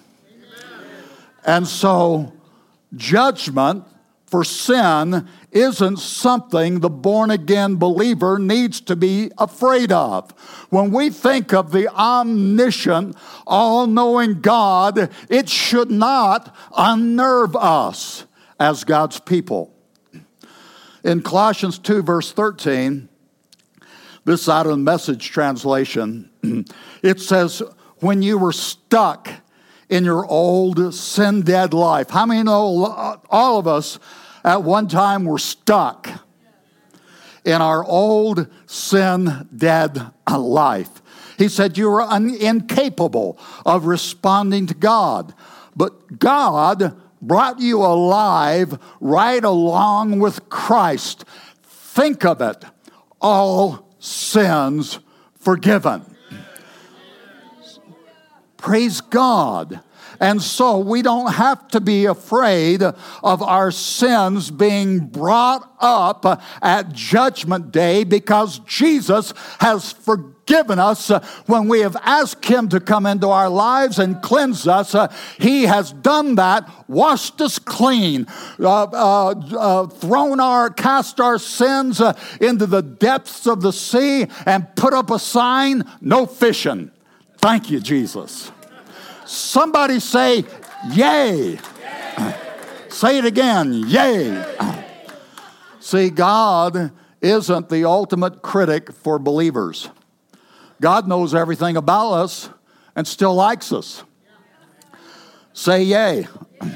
And 1.44 1.66
so, 1.68 2.32
judgment 2.96 3.84
for 4.26 4.44
sin 4.44 5.28
isn't 5.52 5.98
something 5.98 6.80
the 6.80 6.90
born 6.90 7.30
again 7.30 7.76
believer 7.76 8.38
needs 8.38 8.80
to 8.80 8.96
be 8.96 9.30
afraid 9.38 9.92
of. 9.92 10.30
When 10.70 10.90
we 10.90 11.10
think 11.10 11.52
of 11.52 11.72
the 11.72 11.88
omniscient, 11.88 13.16
all 13.46 13.86
knowing 13.86 14.40
God, 14.40 15.10
it 15.28 15.48
should 15.48 15.90
not 15.90 16.54
unnerve 16.76 17.54
us 17.54 18.24
as 18.58 18.84
God's 18.84 19.20
people. 19.20 19.74
In 21.04 21.22
Colossians 21.22 21.78
2, 21.78 22.02
verse 22.02 22.32
13, 22.32 23.08
this 24.24 24.48
out 24.48 24.66
of 24.66 24.72
the 24.72 24.78
message 24.78 25.30
translation, 25.30 26.30
it 27.02 27.20
says, 27.20 27.62
When 27.98 28.22
you 28.22 28.38
were 28.38 28.52
stuck 28.52 29.28
in 29.92 30.06
your 30.06 30.24
old 30.24 30.94
sin 30.94 31.42
dead 31.42 31.74
life. 31.74 32.08
How 32.08 32.24
many 32.24 32.42
know 32.42 33.20
all 33.28 33.58
of 33.58 33.66
us 33.66 33.98
at 34.44 34.62
one 34.62 34.88
time 34.88 35.24
we 35.24 35.32
were 35.32 35.38
stuck 35.38 36.08
in 37.44 37.60
our 37.60 37.84
old 37.84 38.48
sin 38.66 39.48
dead 39.54 40.12
life? 40.30 41.02
He 41.38 41.48
said, 41.48 41.78
You 41.78 41.90
were 41.90 42.02
un- 42.02 42.34
incapable 42.34 43.38
of 43.64 43.86
responding 43.86 44.66
to 44.66 44.74
God. 44.74 45.34
But 45.74 46.18
God 46.18 46.96
brought 47.20 47.60
you 47.60 47.82
alive 47.82 48.78
right 49.00 49.42
along 49.42 50.18
with 50.18 50.48
Christ. 50.48 51.24
Think 51.62 52.24
of 52.24 52.40
it 52.40 52.64
all 53.20 53.88
sins 53.98 54.98
forgiven. 55.38 56.04
Praise 58.56 59.00
God. 59.00 59.80
And 60.20 60.40
so 60.40 60.78
we 60.78 61.02
don't 61.02 61.32
have 61.32 61.68
to 61.68 61.80
be 61.80 62.06
afraid 62.06 62.82
of 62.82 63.42
our 63.42 63.70
sins 63.70 64.50
being 64.50 65.06
brought 65.06 65.70
up 65.80 66.42
at 66.62 66.92
Judgment 66.92 67.72
Day 67.72 68.04
because 68.04 68.60
Jesus 68.60 69.32
has 69.60 69.92
forgiven 69.92 70.78
us 70.78 71.08
when 71.46 71.68
we 71.68 71.80
have 71.80 71.96
asked 72.02 72.44
Him 72.44 72.68
to 72.68 72.80
come 72.80 73.06
into 73.06 73.28
our 73.28 73.48
lives 73.48 73.98
and 73.98 74.20
cleanse 74.22 74.66
us. 74.66 74.94
He 75.38 75.64
has 75.64 75.92
done 75.92 76.36
that, 76.36 76.68
washed 76.88 77.40
us 77.40 77.58
clean, 77.58 78.26
uh, 78.60 78.84
uh, 78.84 79.28
uh, 79.30 79.86
thrown 79.86 80.40
our, 80.40 80.70
cast 80.70 81.20
our 81.20 81.38
sins 81.38 82.00
into 82.40 82.66
the 82.66 82.82
depths 82.82 83.46
of 83.46 83.62
the 83.62 83.72
sea, 83.72 84.26
and 84.46 84.74
put 84.76 84.94
up 84.94 85.10
a 85.10 85.18
sign 85.18 85.84
no 86.00 86.26
fishing. 86.26 86.90
Thank 87.38 87.70
you, 87.70 87.80
Jesus. 87.80 88.52
Somebody 89.32 89.98
say, 89.98 90.44
Yay. 90.90 91.58
say 92.88 93.16
it 93.16 93.24
again, 93.24 93.72
Yay. 93.86 94.44
See, 95.80 96.10
God 96.10 96.92
isn't 97.22 97.70
the 97.70 97.86
ultimate 97.86 98.42
critic 98.42 98.92
for 98.92 99.18
believers. 99.18 99.88
God 100.82 101.08
knows 101.08 101.34
everything 101.34 101.78
about 101.78 102.12
us 102.12 102.50
and 102.94 103.08
still 103.08 103.34
likes 103.34 103.72
us. 103.72 104.04
Say 105.54 105.84
yay. 105.84 106.26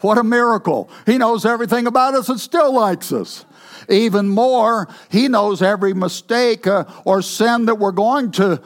what 0.00 0.18
a 0.18 0.24
miracle. 0.24 0.88
He 1.04 1.18
knows 1.18 1.44
everything 1.44 1.88
about 1.88 2.14
us 2.14 2.28
and 2.28 2.38
still 2.38 2.72
likes 2.72 3.12
us. 3.12 3.44
Even 3.88 4.28
more, 4.28 4.88
He 5.10 5.28
knows 5.28 5.62
every 5.62 5.94
mistake 5.94 6.66
uh, 6.66 6.84
or 7.04 7.22
sin 7.22 7.66
that 7.66 7.76
we're 7.76 7.92
going 7.92 8.30
to 8.32 8.60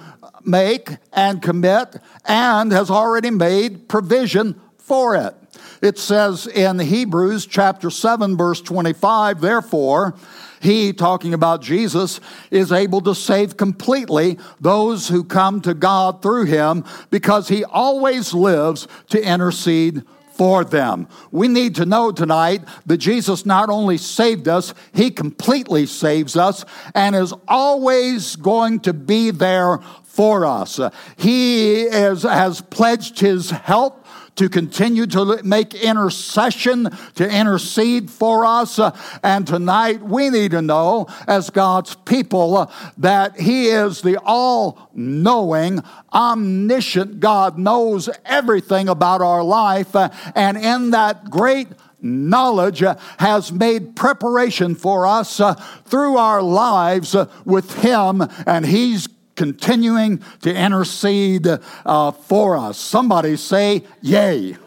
make 0.44 0.96
and 1.12 1.42
commit 1.42 1.96
and 2.26 2.72
has 2.72 2.90
already 2.90 3.30
made 3.30 3.88
provision 3.88 4.60
for 4.76 5.16
it. 5.16 5.34
It 5.82 5.98
says 5.98 6.46
in 6.46 6.78
Hebrews 6.78 7.46
chapter 7.46 7.90
7, 7.90 8.36
verse 8.36 8.60
25, 8.60 9.40
therefore, 9.40 10.14
he, 10.60 10.92
talking 10.92 11.34
about 11.34 11.62
Jesus, 11.62 12.20
is 12.50 12.72
able 12.72 13.00
to 13.02 13.14
save 13.14 13.56
completely 13.56 14.38
those 14.60 15.08
who 15.08 15.22
come 15.22 15.60
to 15.60 15.74
God 15.74 16.20
through 16.20 16.46
him 16.46 16.84
because 17.10 17.48
he 17.48 17.64
always 17.64 18.34
lives 18.34 18.88
to 19.10 19.22
intercede 19.22 20.02
for 20.38 20.64
them. 20.64 21.08
We 21.32 21.48
need 21.48 21.74
to 21.74 21.84
know 21.84 22.12
tonight 22.12 22.62
that 22.86 22.98
Jesus 22.98 23.44
not 23.44 23.68
only 23.68 23.98
saved 23.98 24.48
us, 24.48 24.72
He 24.94 25.10
completely 25.10 25.84
saves 25.84 26.36
us 26.36 26.64
and 26.94 27.16
is 27.16 27.34
always 27.48 28.36
going 28.36 28.80
to 28.80 28.92
be 28.94 29.32
there 29.32 29.80
for 30.04 30.46
us. 30.46 30.80
He 31.16 31.82
is, 31.82 32.22
has 32.22 32.60
pledged 32.60 33.18
His 33.18 33.50
help 33.50 34.06
to 34.38 34.48
continue 34.48 35.06
to 35.06 35.42
make 35.42 35.74
intercession, 35.74 36.88
to 37.16 37.28
intercede 37.28 38.10
for 38.10 38.46
us. 38.46 38.80
And 39.22 39.46
tonight 39.46 40.02
we 40.02 40.30
need 40.30 40.52
to 40.52 40.62
know, 40.62 41.08
as 41.26 41.50
God's 41.50 41.94
people, 41.94 42.70
that 42.96 43.38
He 43.38 43.66
is 43.66 44.00
the 44.00 44.18
all 44.24 44.90
knowing, 44.94 45.82
omniscient 46.12 47.20
God, 47.20 47.58
knows 47.58 48.08
everything 48.24 48.88
about 48.88 49.20
our 49.20 49.42
life. 49.42 49.94
And 50.34 50.56
in 50.56 50.90
that 50.92 51.30
great 51.30 51.68
knowledge 52.00 52.84
has 53.18 53.50
made 53.50 53.96
preparation 53.96 54.76
for 54.76 55.04
us 55.04 55.40
through 55.84 56.16
our 56.16 56.40
lives 56.40 57.16
with 57.44 57.82
Him, 57.82 58.22
and 58.46 58.64
He's 58.64 59.08
continuing 59.38 60.20
to 60.42 60.52
intercede 60.54 61.46
uh, 61.86 62.10
for 62.10 62.58
us. 62.58 62.76
Somebody 62.76 63.36
say, 63.36 63.84
Yay. 64.02 64.40
Yay. 64.40 64.56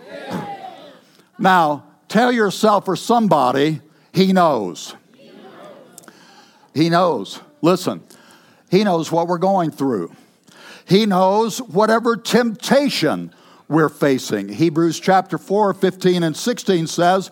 Now, 1.37 1.85
tell 2.07 2.31
yourself 2.31 2.87
or 2.87 2.95
somebody, 2.95 3.81
He 4.13 4.31
knows. 4.31 4.95
He 6.73 6.89
knows. 6.89 7.41
Listen, 7.61 8.01
He 8.69 8.83
knows 8.83 9.11
what 9.11 9.27
we're 9.27 9.39
going 9.39 9.71
through. 9.71 10.15
He 10.85 11.05
knows 11.05 11.59
whatever 11.59 12.15
temptation 12.15 13.33
we're 13.67 13.89
facing. 13.89 14.49
Hebrews 14.49 14.99
chapter 14.99 15.37
4, 15.37 15.73
15 15.73 16.23
and 16.23 16.37
16 16.37 16.87
says, 16.87 17.31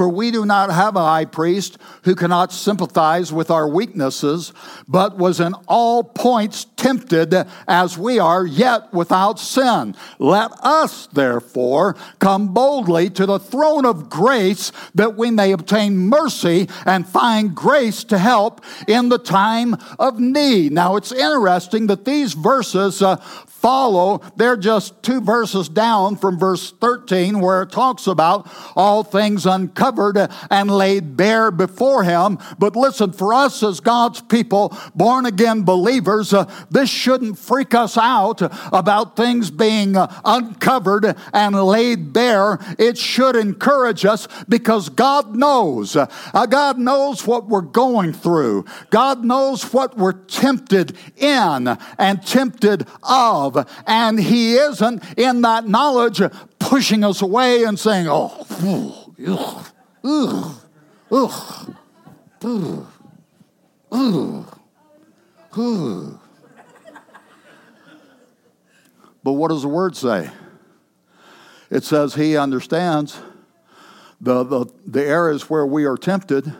For 0.00 0.08
we 0.08 0.30
do 0.30 0.46
not 0.46 0.70
have 0.70 0.96
a 0.96 1.00
high 1.00 1.26
priest 1.26 1.76
who 2.04 2.14
cannot 2.14 2.54
sympathize 2.54 3.34
with 3.34 3.50
our 3.50 3.68
weaknesses, 3.68 4.54
but 4.88 5.18
was 5.18 5.40
in 5.40 5.52
all 5.68 6.02
points 6.02 6.64
tempted 6.76 7.34
as 7.68 7.98
we 7.98 8.18
are, 8.18 8.46
yet 8.46 8.94
without 8.94 9.38
sin. 9.38 9.94
Let 10.18 10.52
us, 10.64 11.06
therefore, 11.08 11.96
come 12.18 12.54
boldly 12.54 13.10
to 13.10 13.26
the 13.26 13.38
throne 13.38 13.84
of 13.84 14.08
grace 14.08 14.72
that 14.94 15.18
we 15.18 15.30
may 15.30 15.52
obtain 15.52 15.98
mercy 15.98 16.70
and 16.86 17.06
find 17.06 17.54
grace 17.54 18.02
to 18.04 18.16
help 18.16 18.64
in 18.88 19.10
the 19.10 19.18
time 19.18 19.76
of 19.98 20.18
need. 20.18 20.72
Now, 20.72 20.96
it's 20.96 21.12
interesting 21.12 21.88
that 21.88 22.06
these 22.06 22.32
verses 22.32 23.02
uh, 23.02 23.16
follow, 23.60 24.22
they're 24.36 24.56
just 24.56 25.02
two 25.02 25.20
verses 25.20 25.68
down 25.68 26.16
from 26.16 26.38
verse 26.38 26.72
13, 26.72 27.40
where 27.40 27.62
it 27.62 27.70
talks 27.70 28.06
about 28.06 28.50
all 28.74 29.04
things 29.04 29.44
uncovered 29.44 30.16
and 30.50 30.70
laid 30.70 31.16
bare 31.16 31.50
before 31.50 32.02
Him. 32.02 32.38
But 32.58 32.74
listen, 32.74 33.12
for 33.12 33.34
us 33.34 33.62
as 33.62 33.80
God's 33.80 34.22
people, 34.22 34.76
born 34.94 35.26
again 35.26 35.62
believers, 35.62 36.32
uh, 36.32 36.50
this 36.70 36.88
shouldn't 36.88 37.38
freak 37.38 37.74
us 37.74 37.98
out 37.98 38.40
about 38.72 39.14
things 39.14 39.50
being 39.50 39.94
uh, 39.94 40.20
uncovered 40.24 41.14
and 41.34 41.54
laid 41.54 42.14
bare. 42.14 42.58
It 42.78 42.96
should 42.96 43.36
encourage 43.36 44.06
us 44.06 44.26
because 44.48 44.88
God 44.88 45.36
knows. 45.36 45.96
Uh, 45.96 46.06
God 46.46 46.78
knows 46.78 47.26
what 47.26 47.48
we're 47.48 47.60
going 47.60 48.14
through, 48.14 48.64
God 48.88 49.22
knows 49.24 49.70
what 49.72 49.98
we're 49.98 50.12
tempted 50.12 50.96
in 51.16 51.76
and 51.98 52.26
tempted 52.26 52.86
of 53.02 53.49
and 53.86 54.18
He 54.18 54.54
isn't 54.54 55.02
in 55.16 55.42
that 55.42 55.66
knowledge 55.66 56.20
pushing 56.58 57.04
us 57.04 57.22
away 57.22 57.64
and 57.64 57.78
saying, 57.78 58.06
oh, 58.08 58.46
ugh, 59.18 59.74
ugh, 60.04 60.54
ugh, 61.10 61.76
ugh, 62.42 62.86
ugh, 63.92 64.58
ugh. 65.56 66.20
But 69.22 69.32
what 69.32 69.48
does 69.48 69.62
the 69.62 69.68
word 69.68 69.96
say? 69.96 70.30
It 71.70 71.84
says 71.84 72.14
he 72.14 72.36
understands 72.36 73.20
the, 74.20 74.44
the, 74.44 74.66
the 74.86 75.04
areas 75.04 75.48
where 75.48 75.66
we 75.66 75.84
are 75.84 75.96
tempted 75.96 76.52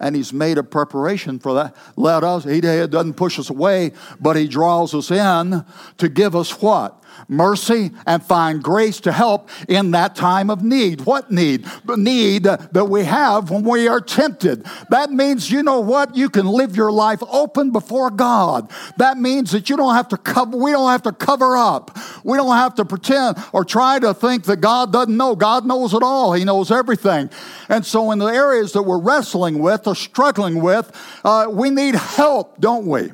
and 0.00 0.16
he's 0.16 0.32
made 0.32 0.58
a 0.58 0.62
preparation 0.62 1.38
for 1.38 1.54
that. 1.54 1.76
Let 1.96 2.24
us, 2.24 2.44
he 2.44 2.60
doesn't 2.60 3.14
push 3.14 3.38
us 3.38 3.50
away, 3.50 3.92
but 4.20 4.36
he 4.36 4.46
draws 4.46 4.94
us 4.94 5.10
in 5.10 5.64
to 5.98 6.08
give 6.08 6.34
us 6.36 6.60
what? 6.60 7.04
mercy 7.28 7.90
and 8.06 8.22
find 8.22 8.62
grace 8.62 9.00
to 9.00 9.12
help 9.12 9.48
in 9.68 9.92
that 9.92 10.14
time 10.14 10.50
of 10.50 10.62
need. 10.62 11.02
What 11.02 11.30
need? 11.30 11.64
The 11.84 11.96
need 11.96 12.44
that 12.44 12.88
we 12.88 13.04
have 13.04 13.50
when 13.50 13.62
we 13.64 13.88
are 13.88 14.00
tempted. 14.00 14.66
That 14.90 15.10
means, 15.10 15.50
you 15.50 15.62
know 15.62 15.80
what? 15.80 16.16
You 16.16 16.28
can 16.28 16.46
live 16.46 16.76
your 16.76 16.92
life 16.92 17.22
open 17.30 17.70
before 17.70 18.10
God. 18.10 18.70
That 18.98 19.18
means 19.18 19.52
that 19.52 19.70
you 19.70 19.76
don't 19.76 19.94
have 19.94 20.08
to 20.08 20.16
cover, 20.16 20.56
we 20.56 20.72
don't 20.72 20.90
have 20.90 21.02
to 21.02 21.12
cover 21.12 21.56
up. 21.56 21.96
We 22.24 22.36
don't 22.36 22.56
have 22.56 22.74
to 22.76 22.84
pretend 22.84 23.36
or 23.52 23.64
try 23.64 23.98
to 24.00 24.12
think 24.14 24.44
that 24.44 24.56
God 24.56 24.92
doesn't 24.92 25.16
know. 25.16 25.36
God 25.36 25.66
knows 25.66 25.94
it 25.94 26.02
all. 26.02 26.32
He 26.32 26.44
knows 26.44 26.70
everything. 26.70 27.30
And 27.68 27.86
so 27.86 28.10
in 28.10 28.18
the 28.18 28.26
areas 28.26 28.72
that 28.72 28.82
we're 28.82 28.98
wrestling 28.98 29.60
with 29.60 29.86
or 29.86 29.94
struggling 29.94 30.60
with, 30.62 30.90
uh, 31.22 31.46
we 31.50 31.70
need 31.70 31.94
help, 31.94 32.58
don't 32.60 32.86
we? 32.86 33.12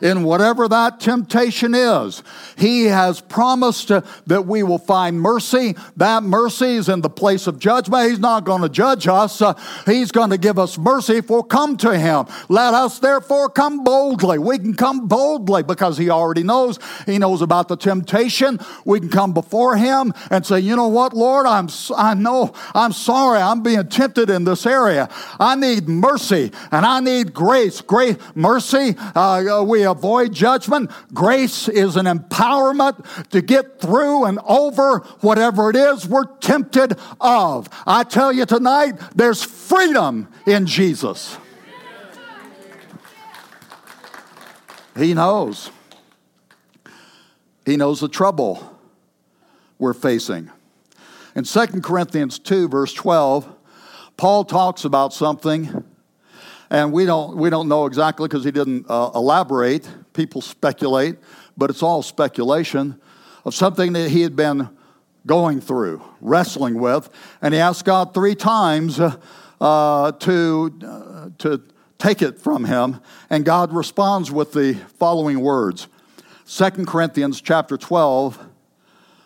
In 0.00 0.22
whatever 0.24 0.68
that 0.68 1.00
temptation 1.00 1.74
is. 1.74 2.22
He 2.56 2.84
has 2.84 3.20
promised 3.20 3.90
uh, 3.90 4.02
that 4.26 4.46
we 4.46 4.62
will 4.62 4.78
find 4.78 5.20
mercy. 5.20 5.74
That 5.96 6.22
mercy 6.22 6.76
is 6.76 6.88
in 6.88 7.00
the 7.00 7.10
place 7.10 7.46
of 7.46 7.58
judgment. 7.58 8.10
He's 8.10 8.18
not 8.18 8.44
going 8.44 8.62
to 8.62 8.68
judge 8.68 9.06
us, 9.08 9.40
uh, 9.40 9.54
He's 9.86 10.10
going 10.10 10.30
to 10.30 10.38
give 10.38 10.58
us 10.58 10.78
mercy 10.78 11.16
if 11.16 11.30
we'll 11.30 11.42
come 11.42 11.76
to 11.78 11.96
Him. 11.98 12.26
Let 12.48 12.74
us 12.74 12.98
therefore 12.98 13.48
come 13.48 13.84
boldly. 13.84 14.38
We 14.38 14.58
can 14.58 14.74
come 14.74 15.08
boldly 15.08 15.62
because 15.62 15.98
He 15.98 16.10
already 16.10 16.42
knows. 16.42 16.78
He 17.06 17.18
knows 17.18 17.42
about 17.42 17.68
the 17.68 17.76
temptation. 17.76 18.58
We 18.84 19.00
can 19.00 19.08
come 19.08 19.32
before 19.32 19.76
Him 19.76 20.12
and 20.30 20.44
say, 20.44 20.60
You 20.60 20.76
know 20.76 20.88
what, 20.88 21.14
Lord? 21.14 21.46
I'm, 21.46 21.68
I 21.96 22.14
know 22.14 22.52
I'm 22.74 22.92
sorry. 22.92 23.40
I'm 23.40 23.62
being 23.62 23.86
tempted 23.88 24.30
in 24.30 24.44
this 24.44 24.66
area. 24.66 25.08
I 25.38 25.56
need 25.56 25.88
mercy 25.88 26.52
and 26.70 26.84
I 26.84 27.00
need 27.00 27.32
grace. 27.32 27.80
Great 27.80 28.18
mercy. 28.36 28.94
Uh, 28.98 29.64
we 29.66 29.85
avoid 29.86 30.32
judgment. 30.32 30.90
Grace 31.14 31.68
is 31.68 31.96
an 31.96 32.06
empowerment 32.06 33.28
to 33.30 33.40
get 33.40 33.80
through 33.80 34.24
and 34.26 34.38
over 34.46 34.98
whatever 35.20 35.70
it 35.70 35.76
is 35.76 36.06
we're 36.06 36.26
tempted 36.38 36.98
of. 37.20 37.68
I 37.86 38.04
tell 38.04 38.32
you 38.32 38.46
tonight, 38.46 39.00
there's 39.14 39.42
freedom 39.42 40.28
in 40.46 40.66
Jesus. 40.66 41.38
He 44.96 45.14
knows. 45.14 45.70
He 47.64 47.76
knows 47.76 48.00
the 48.00 48.08
trouble 48.08 48.78
we're 49.78 49.92
facing. 49.92 50.50
In 51.34 51.44
2 51.44 51.66
Corinthians 51.82 52.38
2, 52.38 52.68
verse 52.68 52.94
12, 52.94 53.46
Paul 54.16 54.44
talks 54.44 54.84
about 54.84 55.12
something 55.12 55.84
and 56.70 56.92
we 56.92 57.04
don't, 57.04 57.36
we 57.36 57.50
don't 57.50 57.68
know 57.68 57.86
exactly 57.86 58.28
because 58.28 58.44
he 58.44 58.50
didn't 58.50 58.86
uh, 58.88 59.10
elaborate. 59.14 59.88
People 60.12 60.40
speculate, 60.40 61.16
but 61.56 61.70
it's 61.70 61.82
all 61.82 62.02
speculation 62.02 63.00
of 63.44 63.54
something 63.54 63.92
that 63.92 64.10
he 64.10 64.22
had 64.22 64.34
been 64.34 64.68
going 65.26 65.60
through, 65.60 66.02
wrestling 66.20 66.80
with. 66.80 67.08
And 67.40 67.54
he 67.54 67.60
asked 67.60 67.84
God 67.84 68.14
three 68.14 68.34
times 68.34 68.98
uh, 68.98 69.16
uh, 69.60 70.12
to, 70.12 71.32
to 71.38 71.62
take 71.98 72.22
it 72.22 72.40
from 72.40 72.64
him. 72.64 73.00
And 73.30 73.44
God 73.44 73.72
responds 73.72 74.30
with 74.30 74.52
the 74.52 74.74
following 74.98 75.40
words 75.40 75.88
2 76.48 76.70
Corinthians 76.86 77.40
chapter 77.40 77.76
12, 77.76 78.38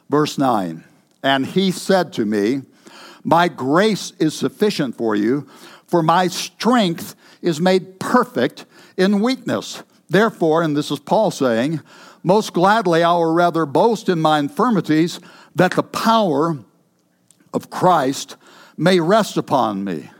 verse 0.08 0.38
9. 0.38 0.84
And 1.22 1.46
he 1.46 1.70
said 1.70 2.12
to 2.14 2.24
me, 2.24 2.62
My 3.24 3.48
grace 3.48 4.12
is 4.18 4.34
sufficient 4.34 4.96
for 4.96 5.14
you, 5.14 5.46
for 5.86 6.02
my 6.02 6.28
strength 6.28 7.14
is 7.42 7.60
made 7.60 7.98
perfect 7.98 8.66
in 8.96 9.20
weakness. 9.20 9.82
Therefore, 10.08 10.62
and 10.62 10.76
this 10.76 10.90
is 10.90 10.98
Paul 10.98 11.30
saying, 11.30 11.80
most 12.22 12.52
gladly 12.52 13.02
I 13.02 13.12
will 13.12 13.32
rather 13.32 13.64
boast 13.64 14.08
in 14.08 14.20
my 14.20 14.38
infirmities 14.38 15.20
that 15.54 15.72
the 15.72 15.82
power 15.82 16.58
of 17.52 17.70
Christ 17.70 18.36
may 18.76 19.00
rest 19.00 19.36
upon 19.36 19.84
me. 19.84 20.10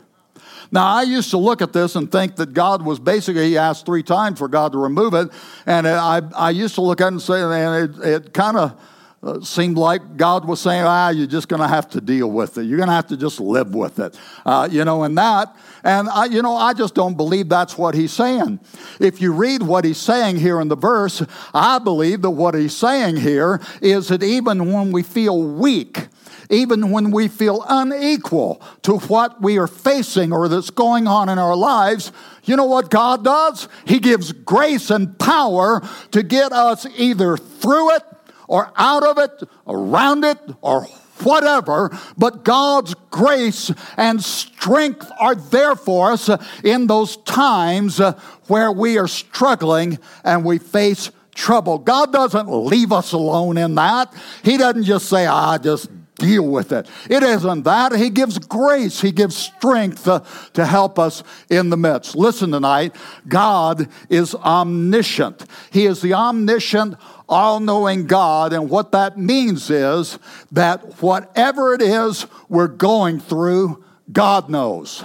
Now, 0.72 0.86
I 0.86 1.02
used 1.02 1.30
to 1.30 1.38
look 1.38 1.62
at 1.62 1.72
this 1.72 1.96
and 1.96 2.10
think 2.10 2.36
that 2.36 2.52
God 2.52 2.82
was 2.82 3.00
basically, 3.00 3.48
he 3.48 3.58
asked 3.58 3.86
three 3.86 4.04
times 4.04 4.38
for 4.38 4.46
God 4.46 4.72
to 4.72 4.78
remove 4.78 5.14
it. 5.14 5.28
And 5.66 5.86
I, 5.88 6.22
I 6.36 6.50
used 6.50 6.76
to 6.76 6.80
look 6.80 7.00
at 7.00 7.06
it 7.06 7.12
and 7.12 7.22
say, 7.22 7.42
and 7.42 7.96
it, 7.96 8.06
it 8.06 8.32
kind 8.32 8.56
of 8.56 8.80
uh, 9.22 9.40
seemed 9.42 9.76
like 9.76 10.16
God 10.16 10.46
was 10.46 10.60
saying, 10.60 10.84
ah, 10.84 11.10
you're 11.10 11.26
just 11.26 11.48
going 11.48 11.60
to 11.60 11.68
have 11.68 11.90
to 11.90 12.00
deal 12.00 12.30
with 12.30 12.56
it. 12.56 12.62
You're 12.62 12.78
going 12.78 12.88
to 12.88 12.94
have 12.94 13.08
to 13.08 13.18
just 13.18 13.38
live 13.38 13.74
with 13.74 13.98
it. 13.98 14.18
Uh, 14.46 14.66
you 14.70 14.82
know, 14.84 15.02
and 15.02 15.16
that, 15.18 15.54
and 15.84 16.08
I, 16.08 16.24
you 16.24 16.40
know, 16.40 16.56
I 16.56 16.72
just 16.72 16.94
don't 16.94 17.16
believe 17.16 17.48
that's 17.48 17.76
what 17.76 17.94
he's 17.94 18.12
saying. 18.12 18.60
If 18.98 19.20
you 19.20 19.32
read 19.32 19.62
what 19.62 19.84
he's 19.84 19.98
saying 19.98 20.36
here 20.36 20.58
in 20.60 20.68
the 20.68 20.76
verse, 20.76 21.22
I 21.52 21.78
believe 21.78 22.22
that 22.22 22.30
what 22.30 22.54
he's 22.54 22.74
saying 22.74 23.16
here 23.16 23.60
is 23.82 24.08
that 24.08 24.22
even 24.22 24.72
when 24.72 24.90
we 24.90 25.02
feel 25.02 25.42
weak, 25.42 26.08
even 26.48 26.90
when 26.90 27.10
we 27.10 27.28
feel 27.28 27.64
unequal 27.68 28.62
to 28.82 28.98
what 29.00 29.42
we 29.42 29.58
are 29.58 29.68
facing 29.68 30.32
or 30.32 30.48
that's 30.48 30.70
going 30.70 31.06
on 31.06 31.28
in 31.28 31.38
our 31.38 31.54
lives, 31.54 32.10
you 32.44 32.56
know 32.56 32.64
what 32.64 32.90
God 32.90 33.22
does? 33.22 33.68
He 33.84 33.98
gives 33.98 34.32
grace 34.32 34.90
and 34.90 35.18
power 35.18 35.82
to 36.10 36.22
get 36.22 36.52
us 36.52 36.86
either 36.96 37.36
through 37.36 37.94
it 37.96 38.02
or 38.50 38.72
out 38.76 39.04
of 39.04 39.16
it, 39.16 39.48
around 39.68 40.24
it, 40.24 40.38
or 40.60 40.82
whatever, 41.22 41.96
but 42.18 42.44
God's 42.44 42.94
grace 43.10 43.70
and 43.96 44.20
strength 44.22 45.08
are 45.20 45.36
there 45.36 45.76
for 45.76 46.10
us 46.10 46.28
in 46.64 46.88
those 46.88 47.18
times 47.18 48.00
where 48.48 48.72
we 48.72 48.98
are 48.98 49.06
struggling 49.06 50.00
and 50.24 50.44
we 50.44 50.58
face 50.58 51.12
trouble. 51.32 51.78
God 51.78 52.12
doesn't 52.12 52.48
leave 52.48 52.90
us 52.90 53.12
alone 53.12 53.56
in 53.56 53.76
that. 53.76 54.12
He 54.42 54.56
doesn't 54.56 54.82
just 54.82 55.08
say, 55.08 55.26
I 55.26 55.58
just 55.58 55.88
deal 56.16 56.46
with 56.46 56.72
it. 56.72 56.88
It 57.08 57.22
isn't 57.22 57.62
that. 57.62 57.92
He 57.96 58.10
gives 58.10 58.38
grace, 58.38 59.00
He 59.00 59.10
gives 59.12 59.36
strength 59.36 60.06
uh, 60.06 60.20
to 60.52 60.66
help 60.66 60.98
us 60.98 61.22
in 61.48 61.70
the 61.70 61.76
midst. 61.76 62.14
Listen 62.14 62.50
tonight 62.52 62.94
God 63.26 63.88
is 64.08 64.34
omniscient, 64.34 65.46
He 65.70 65.86
is 65.86 66.02
the 66.02 66.14
omniscient, 66.14 66.96
all 67.30 67.60
knowing 67.60 68.06
God. 68.06 68.52
And 68.52 68.68
what 68.68 68.92
that 68.92 69.16
means 69.16 69.70
is 69.70 70.18
that 70.50 71.00
whatever 71.00 71.72
it 71.72 71.80
is 71.80 72.26
we're 72.48 72.66
going 72.66 73.20
through, 73.20 73.84
God 74.12 74.50
knows. 74.50 75.04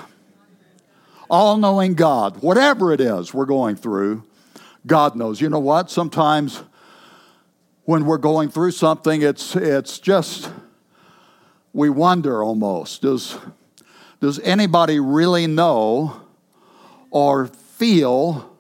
All 1.29 1.57
knowing 1.57 1.93
God, 1.93 2.41
whatever 2.41 2.91
it 2.91 2.99
is 2.99 3.33
we're 3.33 3.45
going 3.45 3.75
through, 3.75 4.23
God 4.85 5.15
knows. 5.15 5.39
You 5.39 5.49
know 5.49 5.59
what? 5.59 5.89
Sometimes 5.89 6.63
when 7.83 8.05
we're 8.05 8.17
going 8.17 8.49
through 8.49 8.71
something, 8.71 9.21
it's, 9.21 9.55
it's 9.55 9.99
just 9.99 10.51
we 11.73 11.89
wonder 11.89 12.43
almost 12.43 13.01
does, 13.01 13.37
does 14.19 14.39
anybody 14.39 14.99
really 14.99 15.45
know 15.45 16.21
or 17.11 17.47
feel 17.47 18.54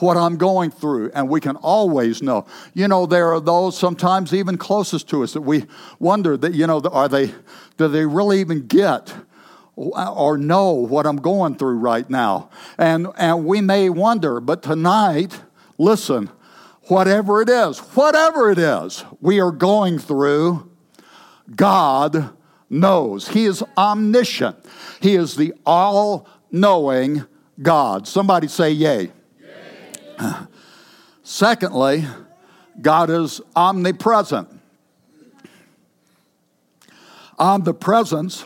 what 0.00 0.16
I'm 0.16 0.36
going 0.36 0.70
through, 0.70 1.10
and 1.12 1.28
we 1.28 1.40
can 1.40 1.56
always 1.56 2.22
know. 2.22 2.46
You 2.74 2.88
know, 2.88 3.06
there 3.06 3.32
are 3.32 3.40
those 3.40 3.76
sometimes 3.76 4.32
even 4.32 4.56
closest 4.56 5.08
to 5.10 5.22
us 5.22 5.32
that 5.32 5.40
we 5.40 5.66
wonder 5.98 6.36
that, 6.36 6.54
you 6.54 6.66
know, 6.66 6.80
are 6.80 7.08
they, 7.08 7.34
do 7.76 7.88
they 7.88 8.06
really 8.06 8.40
even 8.40 8.66
get 8.66 9.14
or 9.76 10.36
know 10.36 10.72
what 10.72 11.06
I'm 11.06 11.16
going 11.16 11.56
through 11.56 11.78
right 11.78 12.08
now? 12.08 12.50
And, 12.76 13.08
and 13.16 13.44
we 13.44 13.60
may 13.60 13.90
wonder, 13.90 14.40
but 14.40 14.62
tonight, 14.62 15.40
listen, 15.78 16.30
whatever 16.84 17.42
it 17.42 17.48
is, 17.48 17.78
whatever 17.78 18.50
it 18.50 18.58
is 18.58 19.04
we 19.20 19.40
are 19.40 19.52
going 19.52 19.98
through, 19.98 20.70
God 21.54 22.30
knows. 22.70 23.28
He 23.28 23.46
is 23.46 23.62
omniscient, 23.76 24.56
He 25.00 25.14
is 25.14 25.36
the 25.36 25.54
all 25.64 26.28
knowing 26.50 27.24
God. 27.60 28.06
Somebody 28.06 28.48
say, 28.48 28.70
Yay. 28.70 29.12
Secondly, 31.22 32.06
God 32.80 33.10
is 33.10 33.40
omnipresent. 33.54 34.48
Omnipresence 37.38 38.44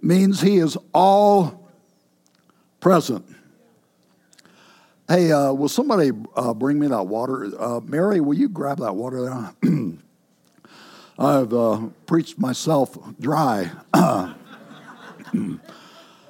means 0.00 0.40
He 0.40 0.58
is 0.58 0.76
all 0.92 1.68
present. 2.80 3.24
Hey, 5.08 5.32
uh, 5.32 5.52
will 5.52 5.68
somebody 5.68 6.12
uh, 6.34 6.54
bring 6.54 6.78
me 6.78 6.86
that 6.86 7.06
water? 7.06 7.50
Uh, 7.58 7.80
Mary, 7.80 8.20
will 8.20 8.34
you 8.34 8.48
grab 8.48 8.78
that 8.78 8.94
water 8.94 9.22
there? 9.22 9.72
I've 11.18 11.52
uh, 11.52 11.80
preached 12.06 12.38
myself 12.38 12.96
dry. 13.20 13.70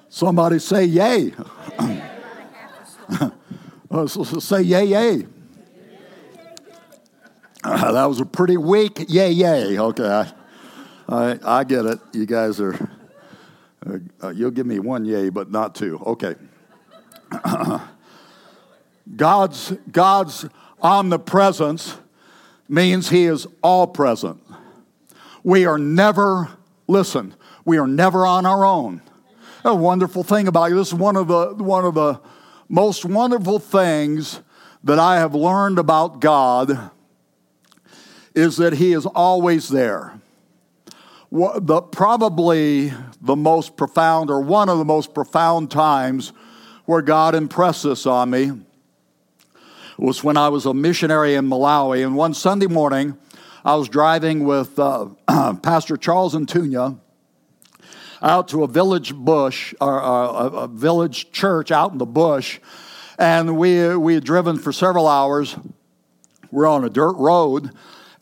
somebody 0.09 0.59
say, 0.59 0.85
Yay. 0.85 1.35
Uh, 3.95 4.09
so, 4.09 4.25
so 4.25 4.41
say 4.41 4.61
yay, 4.61 4.87
yay. 4.87 5.25
Uh, 7.63 7.93
that 7.93 8.05
was 8.07 8.21
a 8.21 8.27
pretty 8.27 8.57
weak 8.57 9.05
yay, 9.09 9.31
yay. 9.31 9.79
Okay, 9.79 10.05
I, 10.05 10.33
I, 11.09 11.39
I 11.61 11.63
get 11.63 11.85
it. 11.85 12.01
You 12.13 12.27
guys 12.27 12.61
are, 12.61 12.75
uh, 13.87 13.99
uh 14.21 14.31
you'll 14.31 14.51
give 14.51 14.67
me 14.67 14.81
one 14.81 15.05
yay, 15.05 15.29
but 15.29 15.53
not 15.53 15.77
two. 15.77 16.01
Okay. 16.07 16.35
God's, 19.17 19.73
God's 19.93 20.47
omnipresence 20.83 21.97
means 22.69 23.11
He 23.11 23.27
is 23.27 23.47
all 23.63 23.87
present. 23.87 24.43
We 25.45 25.67
are 25.67 25.79
never, 25.79 26.49
listen, 26.89 27.33
we 27.65 27.79
are 27.79 27.87
never 27.87 28.27
on 28.27 28.45
our 28.45 28.65
own. 28.65 29.03
A 29.65 29.73
wonderful 29.73 30.25
thing 30.25 30.49
about 30.49 30.71
you, 30.71 30.75
this 30.75 30.89
is 30.89 30.95
one 30.95 31.15
of 31.15 31.29
the, 31.29 31.55
one 31.63 31.85
of 31.85 31.95
the 31.95 32.21
most 32.69 33.05
wonderful 33.05 33.59
things 33.59 34.41
that 34.83 34.99
I 34.99 35.17
have 35.17 35.35
learned 35.35 35.79
about 35.79 36.21
God 36.21 36.91
is 38.35 38.57
that 38.57 38.75
He 38.75 38.93
is 38.93 39.07
always 39.07 39.69
there. 39.69 40.21
The, 41.31 41.83
probably 41.83 42.93
the 43.21 43.37
most 43.37 43.77
profound, 43.77 44.31
or 44.31 44.41
one 44.41 44.69
of 44.69 44.79
the 44.79 44.85
most 44.85 45.15
profound 45.15 45.71
times 45.71 46.33
where 46.85 47.03
God 47.03 47.35
impressed 47.35 47.83
this 47.83 48.07
on 48.07 48.31
me 48.31 48.53
was 49.99 50.23
when 50.23 50.37
I 50.37 50.49
was 50.49 50.67
a 50.67 50.75
missionary 50.75 51.35
in 51.35 51.49
Malawi. 51.49 52.05
And 52.05 52.17
one 52.17 52.35
Sunday 52.35 52.67
morning, 52.67 53.17
I 53.65 53.75
was 53.75 53.89
driving 53.89 54.45
with 54.45 54.79
uh, 54.79 55.09
Pastor 55.63 55.97
Charles 55.97 56.35
Antunya 56.35 56.99
out 58.25 58.49
to 58.49 58.65
a 58.65 58.67
village 58.67 59.15
bush, 59.15 59.75
or 59.81 59.99
a, 59.99 60.63
a 60.63 60.69
village 60.69 61.31
church 61.31 61.71
out 61.71 61.93
in 61.93 61.99
the 61.99 62.07
bush, 62.07 62.59
and 63.19 63.57
we, 63.57 63.95
we 63.97 64.15
had 64.15 64.25
driven 64.25 64.59
for 64.59 64.73
several 64.73 65.07
hours. 65.07 65.55
We're 66.51 66.67
on 66.67 66.85
a 66.85 66.91
dirt 66.91 67.13
road, 67.13 67.71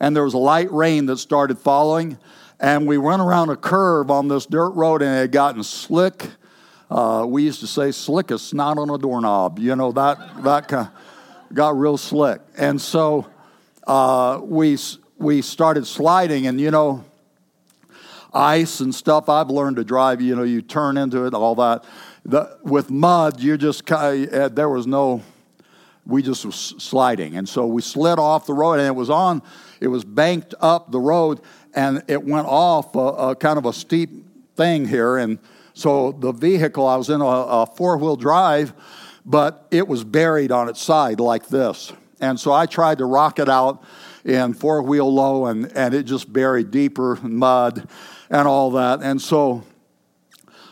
and 0.01 0.13
there 0.13 0.25
was 0.25 0.33
a 0.33 0.39
light 0.39 0.71
rain 0.71 1.05
that 1.05 1.17
started 1.17 1.57
falling, 1.57 2.17
and 2.59 2.85
we 2.85 2.97
went 2.97 3.21
around 3.21 3.49
a 3.49 3.55
curve 3.55 4.11
on 4.11 4.27
this 4.27 4.45
dirt 4.45 4.71
road, 4.71 5.01
and 5.01 5.15
it 5.15 5.19
had 5.21 5.31
gotten 5.31 5.63
slick. 5.63 6.27
Uh, 6.91 7.25
we 7.25 7.43
used 7.43 7.61
to 7.61 7.67
say 7.67 7.91
slick 7.91 8.29
as 8.29 8.41
snot 8.41 8.77
on 8.77 8.89
a 8.89 8.97
doorknob. 8.97 9.57
You 9.57 9.75
know 9.75 9.93
that 9.93 10.43
that 10.43 10.67
kind 10.67 10.89
of 10.89 11.55
got 11.55 11.77
real 11.77 11.97
slick, 11.97 12.41
and 12.57 12.79
so 12.79 13.25
uh, 13.87 14.41
we 14.43 14.77
we 15.17 15.41
started 15.41 15.87
sliding, 15.87 16.45
and 16.45 16.59
you 16.59 16.71
know 16.71 17.05
ice 18.33 18.79
and 18.79 18.93
stuff. 18.93 19.29
I've 19.29 19.49
learned 19.49 19.77
to 19.77 19.83
drive, 19.83 20.21
you 20.21 20.35
know, 20.35 20.43
you 20.43 20.61
turn 20.61 20.97
into 20.97 21.25
it, 21.25 21.33
all 21.33 21.55
that. 21.55 21.83
The, 22.25 22.57
with 22.63 22.89
mud, 22.89 23.39
you're 23.39 23.57
just 23.57 23.85
kind 23.85 24.27
of, 24.27 24.33
uh, 24.33 24.49
there 24.49 24.69
was 24.69 24.87
no, 24.87 25.21
we 26.05 26.21
just 26.21 26.45
was 26.45 26.55
sliding. 26.55 27.37
And 27.37 27.47
so 27.47 27.65
we 27.65 27.81
slid 27.81 28.19
off 28.19 28.45
the 28.45 28.53
road 28.53 28.73
and 28.73 28.87
it 28.87 28.95
was 28.95 29.09
on, 29.09 29.41
it 29.79 29.87
was 29.87 30.03
banked 30.03 30.53
up 30.59 30.91
the 30.91 30.99
road 30.99 31.41
and 31.73 32.03
it 32.07 32.23
went 32.23 32.47
off 32.47 32.95
a, 32.95 32.99
a 32.99 33.35
kind 33.35 33.57
of 33.57 33.65
a 33.65 33.73
steep 33.73 34.09
thing 34.55 34.87
here. 34.87 35.17
And 35.17 35.39
so 35.73 36.11
the 36.11 36.31
vehicle, 36.31 36.87
I 36.87 36.95
was 36.95 37.09
in 37.09 37.21
a, 37.21 37.25
a 37.25 37.65
four 37.65 37.97
wheel 37.97 38.15
drive, 38.15 38.73
but 39.25 39.67
it 39.71 39.87
was 39.87 40.03
buried 40.03 40.51
on 40.51 40.69
its 40.69 40.81
side 40.81 41.19
like 41.19 41.47
this. 41.47 41.93
And 42.19 42.39
so 42.39 42.53
I 42.53 42.65
tried 42.65 42.99
to 42.99 43.05
rock 43.05 43.39
it 43.39 43.49
out 43.49 43.83
in 44.23 44.53
four 44.53 44.81
wheel 44.81 45.13
low 45.13 45.47
and, 45.47 45.71
and 45.75 45.93
it 45.93 46.03
just 46.03 46.31
buried 46.31 46.71
deeper 46.71 47.17
in 47.17 47.35
mud 47.35 47.89
and 48.29 48.47
all 48.47 48.71
that. 48.71 49.01
And 49.01 49.21
so 49.21 49.63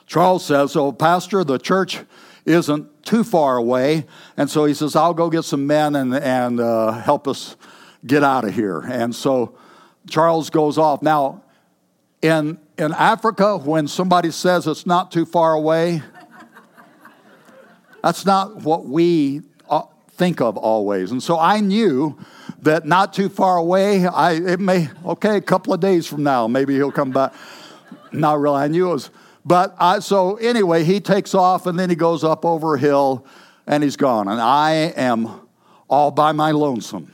Charles 0.08 0.46
says, 0.46 0.74
So, 0.74 0.92
Pastor, 0.92 1.44
the 1.44 1.58
church 1.58 2.00
isn't 2.46 3.06
too 3.06 3.24
far 3.24 3.58
away. 3.58 4.06
And 4.38 4.50
so 4.50 4.66
he 4.66 4.74
says, 4.74 4.96
I'll 4.96 5.14
go 5.14 5.30
get 5.30 5.44
some 5.44 5.68
men 5.68 5.96
and, 5.96 6.14
and 6.14 6.60
uh, 6.60 6.92
help 6.92 7.28
us 7.28 7.56
get 8.06 8.24
out 8.24 8.46
of 8.46 8.54
here. 8.54 8.80
And 8.80 9.16
so 9.16 9.58
Charles 10.10 10.50
goes 10.50 10.78
off. 10.78 11.02
Now, 11.02 11.44
in, 12.22 12.60
in 12.78 12.94
Africa, 12.94 13.58
when 13.58 13.88
somebody 13.88 14.32
says 14.32 14.68
it's 14.68 14.86
not 14.86 15.12
too 15.12 15.26
far 15.26 15.54
away, 15.54 16.02
that's 18.04 18.26
not 18.26 18.58
what 18.58 18.86
we 18.86 19.42
uh, 19.70 19.84
think 20.12 20.42
of 20.42 20.58
always. 20.58 21.12
And 21.12 21.22
so 21.22 21.40
I 21.40 21.60
knew 21.60 22.18
that 22.62 22.86
not 22.86 23.14
too 23.14 23.30
far 23.30 23.58
away, 23.58 24.06
I, 24.06 24.34
it 24.34 24.60
may, 24.60 24.90
okay, 25.06 25.38
a 25.38 25.42
couple 25.42 25.74
of 25.74 25.80
days 25.80 26.08
from 26.08 26.24
now, 26.24 26.48
maybe 26.48 26.76
he'll 26.76 26.92
come 26.92 27.12
back. 27.12 27.34
Not 28.12 28.40
really, 28.40 28.58
I 28.58 28.68
knew 28.68 28.90
it 28.90 28.94
was, 28.94 29.10
but 29.46 29.76
I, 29.80 30.00
so 30.00 30.36
anyway, 30.36 30.84
he 30.84 31.00
takes 31.00 31.34
off 31.34 31.66
and 31.66 31.80
then 31.80 31.90
he 31.90 31.96
goes 31.96 32.24
up 32.24 32.46
over 32.46 32.76
a 32.76 32.80
hill 32.80 33.26
and 33.66 33.84
he's 33.84 33.96
gone. 33.96 34.28
And 34.28 34.40
I 34.40 34.94
am 34.96 35.42
all 35.90 36.12
by 36.12 36.32
my 36.32 36.52
lonesome. 36.52 37.12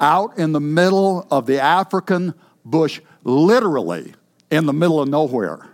Out 0.00 0.38
in 0.38 0.52
the 0.52 0.60
middle 0.60 1.26
of 1.30 1.46
the 1.46 1.60
African 1.60 2.34
bush, 2.64 3.00
literally 3.24 4.14
in 4.50 4.66
the 4.66 4.72
middle 4.72 5.00
of 5.00 5.08
nowhere. 5.08 5.68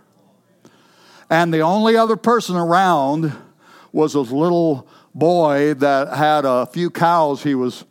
And 1.29 1.53
the 1.53 1.61
only 1.61 1.95
other 1.95 2.15
person 2.17 2.55
around 2.55 3.33
was 3.91 4.13
this 4.13 4.31
little 4.31 4.87
boy 5.13 5.73
that 5.75 6.15
had 6.15 6.43
a 6.43 6.65
few 6.65 6.89
cows 6.89 7.43
he 7.43 7.55
was 7.55 7.85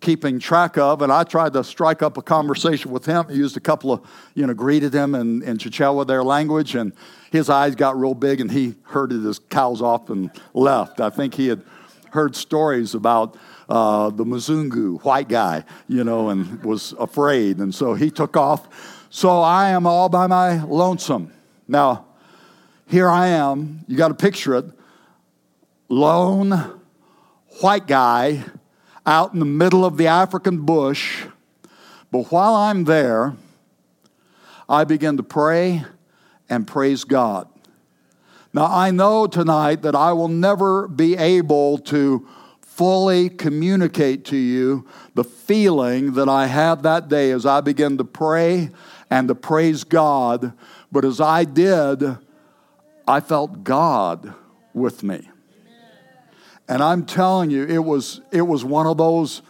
keeping 0.00 0.38
track 0.38 0.76
of. 0.78 1.02
And 1.02 1.12
I 1.12 1.24
tried 1.24 1.52
to 1.54 1.64
strike 1.64 2.02
up 2.02 2.16
a 2.16 2.22
conversation 2.22 2.90
with 2.90 3.06
him. 3.06 3.28
He 3.28 3.36
used 3.36 3.56
a 3.56 3.60
couple 3.60 3.92
of, 3.92 4.06
you 4.34 4.46
know, 4.46 4.54
greeted 4.54 4.94
him 4.94 5.14
in, 5.14 5.42
in 5.42 5.58
Chichewa, 5.58 6.06
their 6.06 6.22
language, 6.22 6.74
and 6.74 6.92
his 7.30 7.48
eyes 7.48 7.74
got 7.74 7.98
real 7.98 8.14
big 8.14 8.40
and 8.40 8.50
he 8.50 8.74
herded 8.82 9.22
his 9.22 9.38
cows 9.38 9.82
off 9.82 10.10
and 10.10 10.30
left. 10.54 11.00
I 11.00 11.10
think 11.10 11.34
he 11.34 11.48
had 11.48 11.62
heard 12.10 12.36
stories 12.36 12.94
about 12.94 13.36
uh, 13.68 14.10
the 14.10 14.24
Mzungu, 14.24 15.02
white 15.02 15.28
guy, 15.28 15.64
you 15.88 16.04
know, 16.04 16.30
and 16.30 16.62
was 16.64 16.92
afraid. 16.98 17.58
And 17.58 17.74
so 17.74 17.94
he 17.94 18.10
took 18.10 18.36
off. 18.36 19.06
So 19.10 19.40
I 19.40 19.70
am 19.70 19.86
all 19.86 20.08
by 20.08 20.26
my 20.26 20.62
lonesome. 20.62 21.32
Now, 21.66 22.06
here 22.86 23.08
I 23.08 23.28
am. 23.28 23.84
You 23.88 23.96
got 23.96 24.08
to 24.08 24.14
picture 24.14 24.54
it. 24.54 24.66
Lone 25.88 26.80
white 27.60 27.86
guy 27.86 28.44
out 29.06 29.32
in 29.32 29.38
the 29.38 29.46
middle 29.46 29.84
of 29.84 29.96
the 29.96 30.08
African 30.08 30.66
bush. 30.66 31.24
But 32.10 32.32
while 32.32 32.54
I'm 32.54 32.84
there, 32.84 33.36
I 34.68 34.84
begin 34.84 35.16
to 35.16 35.22
pray 35.22 35.84
and 36.48 36.66
praise 36.66 37.04
God. 37.04 37.48
Now, 38.52 38.66
I 38.66 38.90
know 38.90 39.26
tonight 39.26 39.82
that 39.82 39.94
I 39.94 40.12
will 40.12 40.28
never 40.28 40.88
be 40.88 41.16
able 41.16 41.78
to 41.78 42.26
fully 42.60 43.28
communicate 43.28 44.24
to 44.26 44.36
you 44.36 44.86
the 45.14 45.24
feeling 45.24 46.12
that 46.14 46.28
I 46.28 46.46
had 46.46 46.82
that 46.82 47.08
day 47.08 47.30
as 47.30 47.46
I 47.46 47.60
began 47.60 47.96
to 47.98 48.04
pray 48.04 48.70
and 49.10 49.28
to 49.28 49.34
praise 49.34 49.84
God. 49.84 50.52
But 50.90 51.04
as 51.04 51.20
I 51.20 51.44
did, 51.44 52.02
I 53.06 53.20
felt 53.20 53.62
God 53.62 54.34
with 54.74 55.02
me. 55.02 55.28
And 56.68 56.82
I'm 56.82 57.06
telling 57.06 57.50
you, 57.50 57.64
it 57.64 57.78
was, 57.78 58.20
it 58.32 58.42
was 58.42 58.64
one 58.64 58.86
of 58.86 58.96
those 58.96 59.42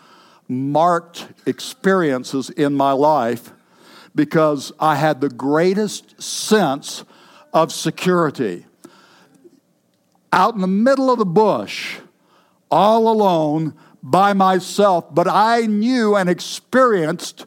marked 0.49 1.27
experiences 1.47 2.51
in 2.51 2.75
my 2.75 2.93
life 2.93 3.53
because 4.15 4.73
I 4.79 4.97
had 4.97 5.21
the 5.21 5.29
greatest 5.29 6.21
sense 6.21 7.05
of 7.53 7.73
security. 7.73 8.67
Out 10.33 10.55
in 10.55 10.61
the 10.61 10.67
middle 10.67 11.11
of 11.11 11.19
the 11.19 11.27
bush, 11.27 11.99
all 12.71 13.09
alone 13.09 13.75
by 14.03 14.33
myself, 14.33 15.15
but 15.15 15.27
I 15.29 15.63
knew 15.63 16.17
and 16.17 16.29
experienced 16.29 17.47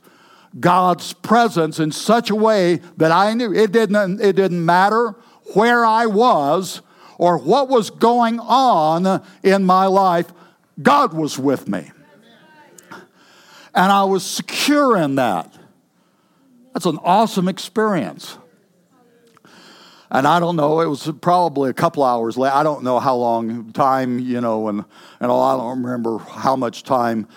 God's 0.60 1.13
presence 1.13 1.79
in 1.79 1.91
such 1.91 2.29
a 2.29 2.36
way 2.36 2.82
that 2.97 3.12
I 3.12 3.34
knew 3.34 3.53
it 3.53 3.71
didn't, 3.71 4.19
it 4.19 4.36
didn't 4.36 4.65
matter 4.65 5.15
where 5.53 5.86
I 5.86 6.05
was 6.08 6.82
or 7.19 7.38
what 7.38 7.67
was 7.67 7.91
going 7.91 8.39
on 8.39 9.21
in 9.43 9.65
my 9.65 9.86
life, 9.86 10.32
God 10.82 11.13
was 11.13 11.38
with 11.38 11.67
me. 11.67 11.91
And 13.75 13.91
I 13.91 14.05
was 14.05 14.25
secure 14.25 14.97
in 14.97 15.15
that. 15.15 15.53
That's 16.73 16.86
an 16.86 16.97
awesome 17.03 17.47
experience. 17.49 18.38
And 20.10 20.25
I 20.25 20.39
don't 20.39 20.55
know, 20.55 20.79
it 20.79 20.88
was 20.88 21.12
probably 21.21 21.69
a 21.69 21.73
couple 21.73 22.03
hours 22.03 22.38
late. 22.38 22.53
I 22.53 22.63
don't 22.63 22.84
know 22.84 22.99
how 22.99 23.15
long 23.15 23.73
time, 23.73 24.19
you 24.19 24.39
know, 24.41 24.69
and, 24.69 24.86
and 25.19 25.29
all, 25.29 25.43
I 25.43 25.58
don't 25.58 25.84
remember 25.84 26.17
how 26.19 26.55
much 26.55 26.84
time 26.84 27.27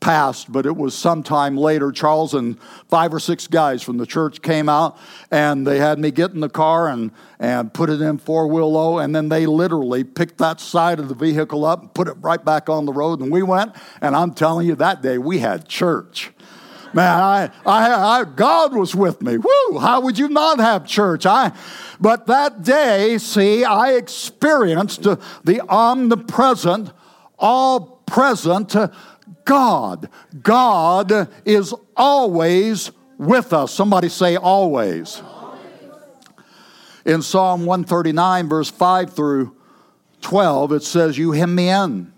passed, 0.00 0.50
but 0.52 0.66
it 0.66 0.76
was 0.76 0.94
sometime 0.94 1.56
later. 1.56 1.92
Charles 1.92 2.34
and 2.34 2.58
five 2.88 3.12
or 3.12 3.20
six 3.20 3.46
guys 3.46 3.82
from 3.82 3.96
the 3.98 4.06
church 4.06 4.42
came 4.42 4.68
out 4.68 4.98
and 5.30 5.66
they 5.66 5.78
had 5.78 5.98
me 5.98 6.10
get 6.10 6.32
in 6.32 6.40
the 6.40 6.48
car 6.48 6.88
and, 6.88 7.10
and 7.38 7.72
put 7.72 7.90
it 7.90 8.00
in 8.00 8.18
four 8.18 8.46
wheel 8.46 8.70
low. 8.72 8.98
And 8.98 9.14
then 9.14 9.28
they 9.28 9.46
literally 9.46 10.04
picked 10.04 10.38
that 10.38 10.60
side 10.60 10.98
of 10.98 11.08
the 11.08 11.14
vehicle 11.14 11.64
up 11.64 11.80
and 11.80 11.94
put 11.94 12.08
it 12.08 12.16
right 12.20 12.44
back 12.44 12.68
on 12.68 12.84
the 12.84 12.92
road. 12.92 13.20
And 13.20 13.30
we 13.30 13.42
went, 13.42 13.74
and 14.00 14.14
I'm 14.14 14.34
telling 14.34 14.66
you, 14.66 14.74
that 14.76 15.02
day 15.02 15.18
we 15.18 15.38
had 15.38 15.68
church. 15.68 16.30
Man, 16.92 17.20
I, 17.20 17.50
I, 17.66 18.20
I, 18.20 18.24
God 18.24 18.74
was 18.74 18.94
with 18.94 19.20
me. 19.20 19.36
Woo! 19.36 19.78
How 19.78 20.00
would 20.00 20.18
you 20.18 20.28
not 20.28 20.58
have 20.60 20.86
church? 20.86 21.26
I, 21.26 21.52
but 22.00 22.26
that 22.26 22.62
day, 22.62 23.18
see, 23.18 23.64
I 23.64 23.92
experienced 23.94 25.02
the 25.02 25.60
omnipresent, 25.68 26.92
all 27.38 27.96
present 28.06 28.74
God. 29.46 30.10
God 30.42 31.30
is 31.46 31.72
always 31.96 32.90
with 33.16 33.54
us. 33.54 33.72
Somebody 33.72 34.10
say, 34.10 34.36
always. 34.36 35.22
In 37.06 37.22
Psalm 37.22 37.64
139, 37.64 38.48
verse 38.48 38.68
5 38.68 39.14
through 39.14 39.56
12, 40.20 40.72
it 40.72 40.82
says, 40.82 41.16
You 41.16 41.32
hem 41.32 41.54
me 41.54 41.70
in 41.70 42.12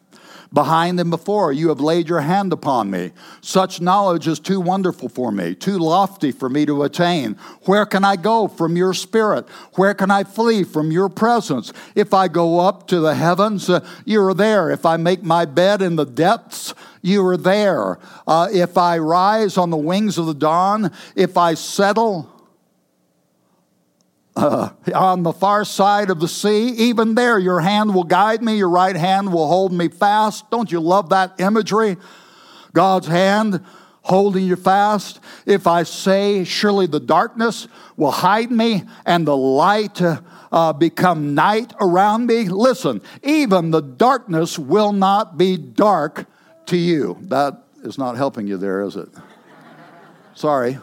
behind 0.53 0.99
and 1.01 1.11
before. 1.11 1.53
You 1.53 1.69
have 1.69 1.81
laid 1.81 2.09
your 2.09 2.21
hand 2.21 2.53
upon 2.53 2.91
me. 2.91 3.13
Such 3.41 3.81
knowledge 3.81 4.27
is 4.27 4.41
too 4.41 4.61
wonderful 4.61 5.09
for 5.09 5.31
me, 5.31 5.55
too 5.55 5.79
lofty 5.79 6.33
for 6.33 6.49
me 6.49 6.67
to 6.67 6.83
attain. 6.83 7.35
Where 7.63 7.87
can 7.87 8.05
I 8.05 8.17
go 8.17 8.49
from 8.49 8.77
your 8.77 8.95
spirit? 8.95 9.49
Where 9.75 9.95
can 9.95 10.11
I 10.11 10.25
flee 10.25 10.65
from 10.65 10.91
your 10.91 11.09
presence? 11.09 11.73
If 11.95 12.15
I 12.15 12.29
go 12.29 12.61
up 12.61 12.89
to 12.89 13.01
the 13.01 13.15
heavens, 13.15 13.69
uh, 13.69 13.87
you 14.05 14.23
are 14.25 14.35
there. 14.35 14.71
If 14.71 14.87
I 14.87 14.97
make 14.97 15.23
my 15.23 15.45
bed 15.45 15.83
in 15.83 15.97
the 15.97 16.07
depths, 16.07 16.75
you 17.03 17.25
are 17.27 17.37
there. 17.37 17.99
Uh, 18.27 18.49
if 18.53 18.77
I 18.77 18.99
rise 18.99 19.57
on 19.57 19.71
the 19.71 19.77
wings 19.77 20.19
of 20.19 20.27
the 20.27 20.35
dawn, 20.35 20.93
if 21.15 21.37
I 21.37 21.55
settle, 21.55 22.38
uh, 24.39 24.71
on 24.95 25.25
the 25.25 25.33
far 25.33 25.65
side 25.65 26.11
of 26.11 26.21
the 26.21 26.29
sea, 26.29 26.69
even 26.69 27.17
there, 27.17 27.39
your 27.39 27.61
hand 27.61 27.93
will 27.93 28.05
guide 28.05 28.41
me, 28.41 28.57
your 28.57 28.69
right 28.69 28.95
hand 28.95 29.33
will 29.33 29.49
hold 29.49 29.73
me 29.73 29.89
fast. 29.89 30.49
Don't 30.51 30.71
you 30.71 30.79
love 30.79 31.09
that 31.11 31.41
imagery? 31.41 31.97
God's 32.73 33.09
hand 33.09 33.65
holding 34.03 34.45
you 34.45 34.55
fast. 34.55 35.19
If 35.45 35.67
I 35.67 35.83
say, 35.83 36.45
Surely 36.45 36.87
the 36.87 37.01
darkness 37.01 37.67
will 37.97 38.13
hide 38.13 38.53
me 38.53 38.85
and 39.05 39.27
the 39.27 39.37
light 39.37 40.01
uh, 40.01 40.73
become 40.73 41.35
night 41.35 41.73
around 41.81 42.27
me, 42.27 42.49
listen, 42.49 43.03
even 43.25 43.73
the 43.73 43.83
darkness 43.83 44.57
will 44.57 44.93
not 44.93 45.37
be 45.37 45.57
dark 45.57 46.27
to 46.67 46.77
you. 46.77 47.19
That 47.23 47.65
is 47.83 47.99
not 47.99 48.17
helping 48.17 48.47
you 48.47 48.57
there, 48.57 48.83
is 48.83 48.95
it? 48.95 49.09
Sorry. 50.35 50.79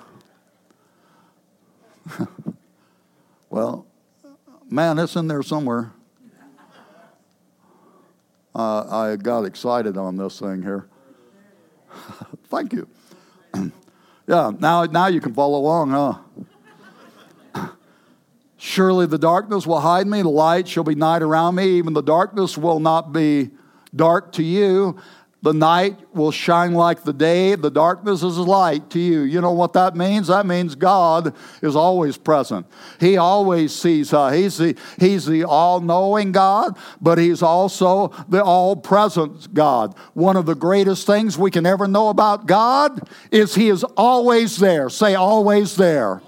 Well, 3.56 3.88
man, 4.70 5.00
it's 5.00 5.15
in 5.15 5.30
there 5.30 5.41
somewhere. 5.41 5.94
Uh, 8.54 9.13
I 9.13 9.15
got 9.15 9.46
excited 9.46 9.96
on 9.96 10.18
this 10.18 10.41
thing 10.41 10.62
here. 10.62 10.89
Thank 12.50 12.74
you. 12.74 12.86
yeah, 14.28 14.52
now, 14.60 14.84
now 14.84 15.08
you 15.08 15.22
can 15.22 15.34
follow 15.34 15.58
along, 15.58 15.91
huh? 17.54 17.70
Surely 18.58 19.06
the 19.06 19.18
darkness 19.18 19.65
will 19.65 19.80
hide 19.80 20.06
me, 20.06 20.22
the 20.22 20.28
light 20.28 20.68
shall 20.68 20.84
be 20.84 20.96
night 20.96 21.22
around 21.22 21.56
me, 21.56 21.78
even 21.78 21.94
the 21.94 22.04
darkness 22.04 22.58
will 22.58 22.82
not 22.82 23.13
be 23.13 23.52
dark 23.96 24.34
to 24.34 24.44
you. 24.44 25.00
The 25.45 25.53
night 25.53 25.99
will 26.12 26.31
shine 26.31 26.73
like 26.73 27.03
the 27.03 27.13
day, 27.13 27.53
the 27.53 27.69
darkness 27.69 28.23
is 28.23 28.39
light 28.39 28.89
to 28.89 28.99
you. 28.99 29.19
You 29.21 29.41
know 29.41 29.51
what 29.51 29.73
that 29.73 29.95
means? 29.95 30.25
That 30.25 30.47
means 30.47 30.73
God 30.73 31.36
is 31.62 31.75
always 31.75 32.17
present. 32.17 32.65
He 32.99 33.17
always 33.17 33.71
sees 33.71 34.12
us. 34.12 34.34
He's 34.34 34.58
the, 34.58 34.75
he's 34.97 35.27
the 35.27 35.43
all 35.43 35.81
knowing 35.81 36.31
God, 36.31 36.75
but 36.99 37.19
He's 37.19 37.43
also 37.43 38.08
the 38.27 38.43
all 38.43 38.75
present 38.75 39.53
God. 39.53 39.93
One 40.15 40.36
of 40.36 40.47
the 40.47 40.55
greatest 40.55 41.05
things 41.05 41.38
we 41.38 41.51
can 41.51 41.67
ever 41.67 41.88
know 41.88 42.10
about 42.10 42.47
God 42.47 43.08
is 43.29 43.53
He 43.53 43.69
is 43.69 43.84
always 43.84 44.58
there. 44.58 44.89
Say, 44.89 45.13
always 45.13 45.75
there. 45.75 46.23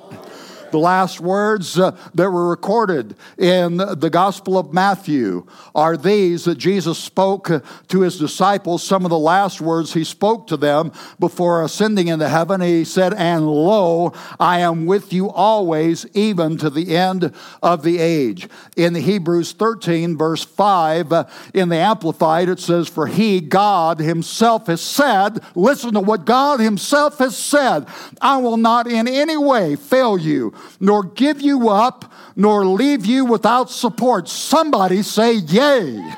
The 0.71 0.79
last 0.79 1.19
words 1.19 1.79
uh, 1.79 1.97
that 2.15 2.29
were 2.29 2.49
recorded 2.49 3.15
in 3.37 3.77
the 3.77 4.09
Gospel 4.11 4.57
of 4.57 4.73
Matthew 4.73 5.45
are 5.73 5.95
these 5.95 6.45
that 6.45 6.57
Jesus 6.57 6.97
spoke 6.97 7.49
to 7.87 8.01
his 8.01 8.19
disciples. 8.19 8.83
Some 8.83 9.05
of 9.05 9.09
the 9.09 9.17
last 9.17 9.61
words 9.61 9.93
he 9.93 10.03
spoke 10.03 10.47
to 10.47 10.57
them 10.57 10.91
before 11.19 11.63
ascending 11.63 12.07
into 12.07 12.27
heaven. 12.27 12.61
He 12.61 12.83
said, 12.83 13.13
And 13.13 13.47
lo, 13.47 14.13
I 14.39 14.59
am 14.59 14.85
with 14.85 15.13
you 15.13 15.29
always, 15.29 16.05
even 16.13 16.57
to 16.57 16.69
the 16.69 16.95
end 16.95 17.33
of 17.63 17.83
the 17.83 17.99
age. 17.99 18.49
In 18.75 18.95
Hebrews 18.95 19.53
13, 19.53 20.17
verse 20.17 20.43
5, 20.43 21.13
uh, 21.13 21.25
in 21.53 21.69
the 21.69 21.77
Amplified, 21.77 22.49
it 22.49 22.59
says, 22.59 22.87
For 22.87 23.07
he, 23.07 23.39
God 23.39 23.99
himself, 23.99 24.67
has 24.67 24.81
said, 24.81 25.39
Listen 25.55 25.93
to 25.93 26.01
what 26.01 26.25
God 26.25 26.59
himself 26.59 27.19
has 27.19 27.37
said, 27.37 27.87
I 28.21 28.37
will 28.37 28.57
not 28.57 28.87
in 28.87 29.07
any 29.07 29.37
way 29.37 29.75
fail 29.75 30.17
you 30.17 30.53
nor 30.79 31.03
give 31.03 31.41
you 31.41 31.69
up, 31.69 32.11
nor 32.35 32.65
leave 32.65 33.05
you 33.05 33.25
without 33.25 33.69
support. 33.69 34.27
Somebody 34.27 35.01
say, 35.01 35.35
Yay. 35.35 36.13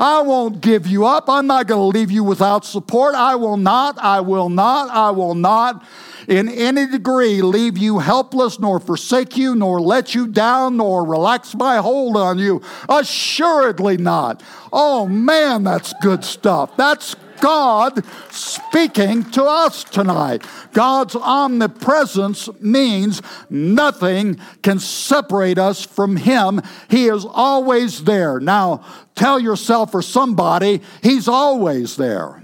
I 0.00 0.20
won't 0.22 0.60
give 0.60 0.86
you 0.86 1.06
up. 1.06 1.28
I'm 1.28 1.46
not 1.46 1.68
going 1.68 1.92
to 1.92 1.98
leave 1.98 2.10
you 2.10 2.24
without 2.24 2.64
support. 2.64 3.14
I 3.14 3.36
will 3.36 3.56
not, 3.56 3.98
I 3.98 4.20
will 4.20 4.48
not, 4.48 4.90
I 4.90 5.10
will 5.12 5.36
not 5.36 5.84
in 6.28 6.48
any 6.48 6.86
degree 6.86 7.42
leave 7.42 7.78
you 7.78 7.98
helpless, 7.98 8.58
nor 8.58 8.80
forsake 8.80 9.36
you, 9.36 9.54
nor 9.54 9.80
let 9.80 10.14
you 10.14 10.26
down, 10.26 10.76
nor 10.76 11.04
relax 11.04 11.54
my 11.54 11.76
hold 11.76 12.16
on 12.16 12.38
you. 12.38 12.62
Assuredly 12.88 13.96
not. 13.96 14.42
Oh 14.72 15.06
man, 15.06 15.64
that's 15.64 15.92
good 16.00 16.24
stuff. 16.24 16.76
That's 16.76 17.14
God 17.42 18.04
speaking 18.30 19.28
to 19.32 19.44
us 19.44 19.82
tonight. 19.82 20.44
God's 20.72 21.16
omnipresence 21.16 22.48
means 22.60 23.20
nothing 23.50 24.38
can 24.62 24.78
separate 24.78 25.58
us 25.58 25.84
from 25.84 26.16
Him. 26.16 26.62
He 26.88 27.08
is 27.08 27.26
always 27.28 28.04
there. 28.04 28.38
Now, 28.38 28.84
tell 29.16 29.40
yourself 29.40 29.92
or 29.92 30.02
somebody, 30.02 30.82
He's 31.02 31.26
always 31.26 31.96
there. 31.96 32.41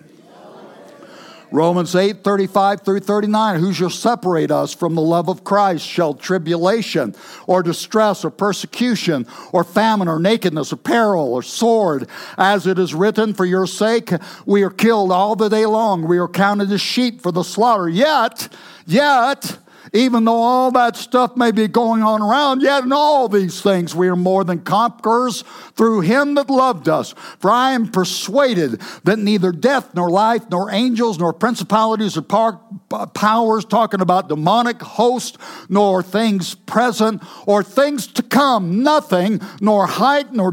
Romans 1.50 1.94
8, 1.94 2.22
35 2.22 2.82
through 2.82 3.00
39. 3.00 3.60
Who 3.60 3.72
shall 3.72 3.90
separate 3.90 4.50
us 4.50 4.74
from 4.74 4.94
the 4.94 5.02
love 5.02 5.28
of 5.28 5.44
Christ? 5.44 5.86
Shall 5.86 6.12
tribulation 6.12 7.14
or 7.46 7.62
distress 7.62 8.24
or 8.24 8.30
persecution 8.30 9.26
or 9.52 9.64
famine 9.64 10.08
or 10.08 10.18
nakedness 10.18 10.72
or 10.72 10.76
peril 10.76 11.32
or 11.32 11.42
sword? 11.42 12.08
As 12.36 12.66
it 12.66 12.78
is 12.78 12.94
written, 12.94 13.32
for 13.32 13.46
your 13.46 13.66
sake 13.66 14.10
we 14.44 14.62
are 14.62 14.70
killed 14.70 15.10
all 15.10 15.36
the 15.36 15.48
day 15.48 15.64
long. 15.64 16.06
We 16.06 16.18
are 16.18 16.28
counted 16.28 16.70
as 16.70 16.80
sheep 16.80 17.22
for 17.22 17.32
the 17.32 17.44
slaughter. 17.44 17.88
Yet, 17.88 18.48
yet, 18.86 19.58
even 19.92 20.24
though 20.24 20.40
all 20.40 20.70
that 20.72 20.96
stuff 20.96 21.36
may 21.36 21.50
be 21.50 21.68
going 21.68 22.02
on 22.02 22.22
around, 22.22 22.62
yet 22.62 22.84
in 22.84 22.92
all 22.92 23.28
these 23.28 23.60
things 23.60 23.94
we 23.94 24.08
are 24.08 24.16
more 24.16 24.44
than 24.44 24.60
conquerors 24.60 25.42
through 25.74 26.00
him 26.00 26.34
that 26.34 26.50
loved 26.50 26.88
us. 26.88 27.14
For 27.38 27.50
I 27.50 27.72
am 27.72 27.88
persuaded 27.88 28.80
that 29.04 29.18
neither 29.18 29.52
death, 29.52 29.94
nor 29.94 30.10
life, 30.10 30.42
nor 30.50 30.70
angels, 30.70 31.18
nor 31.18 31.32
principalities 31.32 32.16
or 32.16 32.22
par- 32.22 32.60
uh, 32.92 33.06
powers, 33.06 33.64
talking 33.64 34.00
about 34.00 34.28
demonic 34.28 34.80
hosts, 34.80 35.38
nor 35.68 36.02
things 36.02 36.54
present 36.54 37.22
or 37.46 37.62
things 37.62 38.06
to 38.06 38.22
come, 38.22 38.82
nothing, 38.82 39.40
nor 39.60 39.86
height, 39.86 40.32
nor 40.32 40.52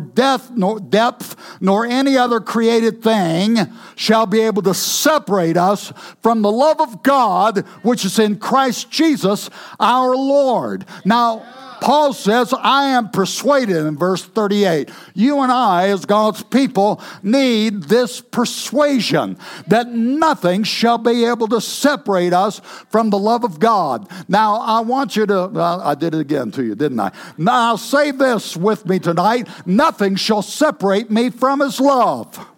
nor 0.56 0.80
depth, 0.80 1.36
nor 1.62 1.86
any 1.86 2.18
other 2.18 2.40
created 2.40 3.02
thing 3.02 3.58
shall 3.96 4.26
be 4.26 4.42
able 4.42 4.62
to 4.62 4.74
separate 4.74 5.58
us 5.58 5.92
from 6.22 6.42
the 6.42 6.52
love 6.52 6.80
of 6.80 7.04
God 7.04 7.60
which 7.82 8.06
is 8.06 8.20
in 8.20 8.38
Christ 8.38 8.92
Jesus 8.92 9.25
Jesus 9.26 9.50
our 9.80 10.16
Lord. 10.16 10.86
Now, 11.04 11.46
Paul 11.82 12.14
says, 12.14 12.54
I 12.54 12.86
am 12.90 13.10
persuaded 13.10 13.86
in 13.86 13.98
verse 13.98 14.24
38. 14.24 14.90
You 15.14 15.42
and 15.42 15.52
I, 15.52 15.90
as 15.90 16.06
God's 16.06 16.42
people, 16.42 17.02
need 17.22 17.84
this 17.84 18.22
persuasion 18.22 19.38
that 19.68 19.90
nothing 19.90 20.64
shall 20.64 20.98
be 20.98 21.26
able 21.26 21.48
to 21.50 21.60
separate 21.60 22.34
us 22.34 22.62
from 22.90 23.10
the 23.10 23.18
love 23.18 23.44
of 23.44 23.60
God. 23.60 24.10
Now, 24.30 24.62
I 24.62 24.80
want 24.80 25.16
you 25.16 25.26
to, 25.26 25.48
well, 25.52 25.82
I 25.82 25.96
did 25.96 26.16
it 26.16 26.22
again 26.22 26.50
to 26.52 26.64
you, 26.64 26.76
didn't 26.76 27.00
I? 27.00 27.12
Now, 27.38 27.76
say 27.76 28.12
this 28.12 28.56
with 28.56 28.86
me 28.86 29.00
tonight 29.00 29.48
nothing 29.66 30.16
shall 30.16 30.42
separate 30.42 31.12
me 31.12 31.30
from 31.30 31.60
his 31.60 31.80
love. 31.80 32.55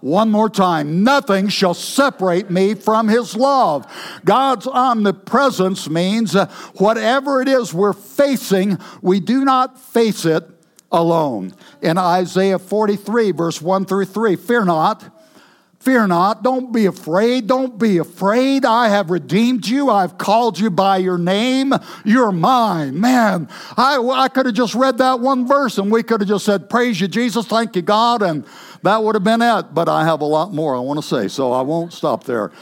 One 0.00 0.30
more 0.30 0.48
time. 0.48 1.02
Nothing 1.02 1.48
shall 1.48 1.74
separate 1.74 2.50
me 2.50 2.74
from 2.74 3.08
his 3.08 3.34
love. 3.34 3.86
God's 4.24 4.66
omnipresence 4.66 5.88
means 5.88 6.34
whatever 6.76 7.42
it 7.42 7.48
is 7.48 7.74
we're 7.74 7.92
facing, 7.92 8.78
we 9.02 9.18
do 9.18 9.44
not 9.44 9.78
face 9.78 10.24
it 10.24 10.48
alone. 10.92 11.52
In 11.82 11.98
Isaiah 11.98 12.58
43, 12.58 13.32
verse 13.32 13.60
1 13.60 13.86
through 13.86 14.06
3, 14.06 14.36
fear 14.36 14.64
not. 14.64 15.14
Fear 15.80 16.08
not, 16.08 16.42
don't 16.42 16.72
be 16.72 16.86
afraid, 16.86 17.46
don't 17.46 17.78
be 17.78 17.98
afraid. 17.98 18.64
I 18.64 18.88
have 18.88 19.10
redeemed 19.10 19.66
you, 19.66 19.90
I've 19.90 20.18
called 20.18 20.58
you 20.58 20.70
by 20.70 20.96
your 20.96 21.18
name, 21.18 21.72
you're 22.04 22.32
mine. 22.32 22.98
Man, 23.00 23.48
I, 23.76 23.96
I 23.98 24.28
could 24.28 24.46
have 24.46 24.56
just 24.56 24.74
read 24.74 24.98
that 24.98 25.20
one 25.20 25.46
verse 25.46 25.78
and 25.78 25.90
we 25.90 26.02
could 26.02 26.20
have 26.20 26.28
just 26.28 26.44
said, 26.44 26.68
Praise 26.68 27.00
you, 27.00 27.06
Jesus, 27.06 27.46
thank 27.46 27.76
you, 27.76 27.82
God, 27.82 28.22
and 28.22 28.44
that 28.82 29.02
would 29.02 29.14
have 29.14 29.24
been 29.24 29.42
it, 29.42 29.74
but 29.74 29.88
I 29.88 30.04
have 30.04 30.20
a 30.20 30.24
lot 30.24 30.52
more 30.52 30.76
I 30.76 30.80
want 30.80 30.98
to 30.98 31.06
say, 31.06 31.28
so 31.28 31.52
I 31.52 31.62
won't 31.62 31.92
stop 31.92 32.24
there. 32.24 32.52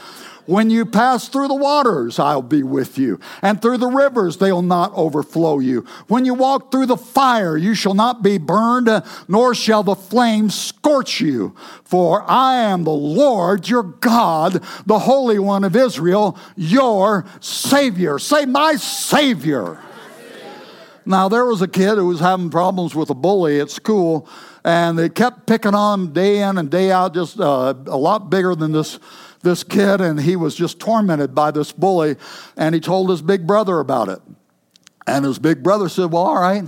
When 0.47 0.69
you 0.69 0.85
pass 0.85 1.27
through 1.27 1.49
the 1.49 1.55
waters, 1.55 2.19
I'll 2.19 2.41
be 2.41 2.63
with 2.63 2.97
you. 2.97 3.19
And 3.41 3.61
through 3.61 3.79
the 3.79 3.87
rivers, 3.87 4.37
they'll 4.37 4.61
not 4.61 4.93
overflow 4.93 5.59
you. 5.59 5.85
When 6.07 6.23
you 6.23 6.33
walk 6.33 6.71
through 6.71 6.85
the 6.85 6.95
fire, 6.95 7.57
you 7.57 7.75
shall 7.75 7.93
not 7.93 8.23
be 8.23 8.37
burned, 8.37 8.89
nor 9.27 9.53
shall 9.53 9.83
the 9.83 9.95
flames 9.95 10.55
scorch 10.55 11.19
you. 11.19 11.53
For 11.83 12.23
I 12.29 12.55
am 12.55 12.85
the 12.85 12.91
Lord 12.91 13.67
your 13.67 13.83
God, 13.83 14.63
the 14.85 14.99
Holy 14.99 15.37
One 15.37 15.65
of 15.65 15.75
Israel, 15.75 16.37
your 16.55 17.25
Savior. 17.41 18.17
Say, 18.17 18.45
My 18.45 18.75
Savior. 18.75 19.81
Now, 21.05 21.27
there 21.29 21.45
was 21.45 21.61
a 21.61 21.67
kid 21.67 21.95
who 21.95 22.07
was 22.07 22.21
having 22.21 22.49
problems 22.49 22.95
with 22.95 23.09
a 23.09 23.15
bully 23.15 23.59
at 23.59 23.69
school, 23.69 24.27
and 24.67 24.99
they 24.99 25.07
kept 25.07 25.47
picking 25.47 25.73
on 25.73 26.01
him 26.01 26.11
day 26.11 26.41
in 26.41 26.57
and 26.57 26.69
day 26.69 26.91
out, 26.91 27.13
just 27.13 27.39
uh, 27.39 27.73
a 27.85 27.95
lot 27.95 28.29
bigger 28.29 28.53
than 28.53 28.73
this, 28.73 28.99
this 29.41 29.63
kid, 29.63 30.01
and 30.01 30.19
he 30.19 30.35
was 30.35 30.55
just 30.55 30.77
tormented 30.77 31.33
by 31.33 31.51
this 31.51 31.71
bully, 31.71 32.17
and 32.57 32.75
he 32.75 32.81
told 32.81 33.09
his 33.09 33.21
big 33.21 33.47
brother 33.47 33.79
about 33.79 34.09
it. 34.09 34.19
And 35.07 35.23
his 35.23 35.39
big 35.39 35.63
brother 35.63 35.87
said, 35.87 36.11
Well, 36.11 36.23
all 36.23 36.41
right, 36.41 36.65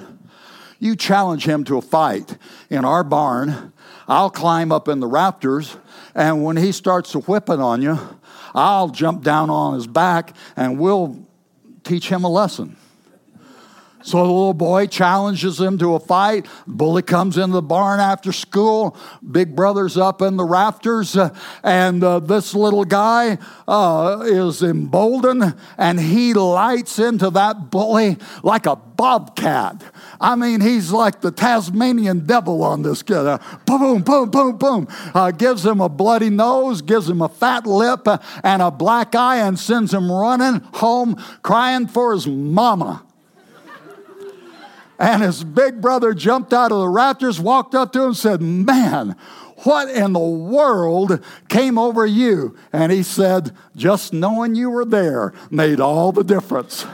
you 0.80 0.96
challenge 0.96 1.44
him 1.44 1.66
to 1.66 1.78
a 1.78 1.82
fight 1.82 2.38
in 2.70 2.86
our 2.86 3.04
barn. 3.04 3.74
I'll 4.08 4.30
climb 4.30 4.72
up 4.72 4.88
in 4.88 5.02
the 5.02 5.08
rafters, 5.08 5.76
and 6.16 6.42
when 6.42 6.56
he 6.56 6.72
starts 6.72 7.12
to 7.12 7.20
whipping 7.20 7.60
on 7.60 7.82
you, 7.82 8.00
I'll 8.56 8.88
jump 8.88 9.24
down 9.24 9.50
on 9.50 9.74
his 9.74 9.88
back 9.88 10.38
and 10.56 10.80
we'll 10.80 11.20
teach 11.84 12.08
him 12.08 12.24
a 12.24 12.30
lesson. 12.30 12.78
So 14.02 14.18
the 14.18 14.24
little 14.24 14.54
boy 14.54 14.88
challenges 14.88 15.60
him 15.60 15.78
to 15.80 15.96
a 15.96 16.00
fight. 16.00 16.46
Bully 16.66 17.02
comes 17.02 17.38
into 17.38 17.56
the 17.56 17.62
barn 17.62 18.00
after 18.00 18.32
school. 18.32 18.96
Big 19.30 19.56
brother's 19.56 19.98
up 19.98 20.22
in 20.22 20.38
the 20.38 20.46
rafters, 20.46 21.18
uh, 21.18 21.36
and 21.64 22.02
uh, 22.04 22.20
this 22.20 22.56
little 22.56 22.86
guy 22.86 23.38
uh, 23.68 24.22
is 24.24 24.64
emboldened, 24.64 25.54
and 25.78 26.00
he 26.00 26.34
lights 26.34 26.98
into 26.98 27.30
that 27.32 27.70
bully 27.72 28.18
like 28.42 28.66
a 28.66 28.78
bobcat. 28.78 29.84
I 30.22 30.36
mean, 30.36 30.62
he's 30.62 30.92
like 30.92 31.20
the 31.20 31.32
Tasmanian 31.32 32.26
devil 32.26 32.64
on 32.64 32.84
this 32.84 33.04
kid. 33.04 33.18
Uh, 33.18 33.40
boom, 33.66 34.02
boom, 34.02 34.30
boom, 34.30 34.58
boom. 34.58 34.88
Uh, 35.14 35.32
gives 35.32 35.66
him 35.66 35.82
a 35.82 35.90
bloody 35.90 36.30
nose, 36.30 36.82
gives 36.82 37.10
him 37.10 37.22
a 37.22 37.30
fat 37.30 37.68
lip 37.68 38.08
and 38.44 38.62
a 38.62 38.72
black 38.72 39.14
eye, 39.14 39.38
and 39.38 39.60
sends 39.60 39.94
him 39.94 40.10
running 40.10 40.62
home 40.76 41.16
crying 41.44 41.88
for 41.88 42.14
his 42.14 42.26
mama. 42.26 43.04
And 45.00 45.24
his 45.24 45.46
big 45.46 45.80
brother 45.80 46.14
jumped 46.14 46.52
out 46.52 46.74
of 46.74 46.80
the 46.80 46.90
rafters, 46.90 47.40
walked 47.40 47.74
up 47.74 47.94
to 47.94 48.04
him, 48.04 48.14
said, 48.14 48.42
Man, 48.42 49.16
what 49.64 49.90
in 49.90 50.14
the 50.14 50.20
world 50.20 51.24
came 51.48 51.78
over 51.78 52.06
you? 52.06 52.58
And 52.74 52.92
he 52.92 53.02
said, 53.02 53.56
Just 53.76 54.12
knowing 54.12 54.56
you 54.56 54.70
were 54.70 54.86
there 54.86 55.34
made 55.50 55.80
all 55.80 56.12
the 56.12 56.24
difference. 56.24 56.86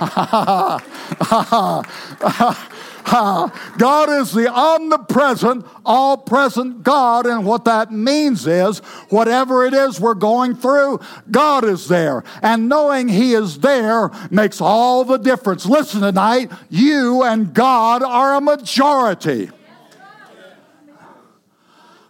God 3.04 4.08
is 4.08 4.32
the 4.32 4.50
omnipresent, 4.50 5.66
all 5.84 6.16
present 6.16 6.82
God. 6.82 7.26
And 7.26 7.44
what 7.44 7.64
that 7.66 7.92
means 7.92 8.46
is, 8.46 8.78
whatever 9.08 9.64
it 9.66 9.74
is 9.74 10.00
we're 10.00 10.14
going 10.14 10.54
through, 10.54 11.00
God 11.30 11.64
is 11.64 11.88
there. 11.88 12.24
And 12.42 12.68
knowing 12.68 13.08
He 13.08 13.34
is 13.34 13.58
there 13.60 14.10
makes 14.30 14.60
all 14.60 15.04
the 15.04 15.18
difference. 15.18 15.66
Listen 15.66 16.00
tonight, 16.00 16.50
you 16.70 17.22
and 17.22 17.52
God 17.52 18.02
are 18.02 18.36
a 18.36 18.40
majority. 18.40 19.50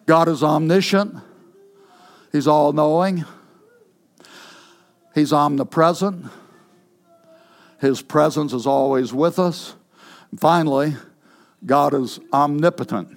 God 0.07 0.28
is 0.28 0.42
omniscient, 0.42 1.16
He's 2.30 2.46
all 2.46 2.72
knowing, 2.72 3.24
He's 5.14 5.33
omnipresent. 5.33 6.26
His 7.80 8.00
presence 8.00 8.52
is 8.52 8.66
always 8.66 9.12
with 9.12 9.38
us. 9.38 9.74
Finally, 10.38 10.97
God 11.64 11.94
is 11.94 12.20
omnipotent. 12.33 13.16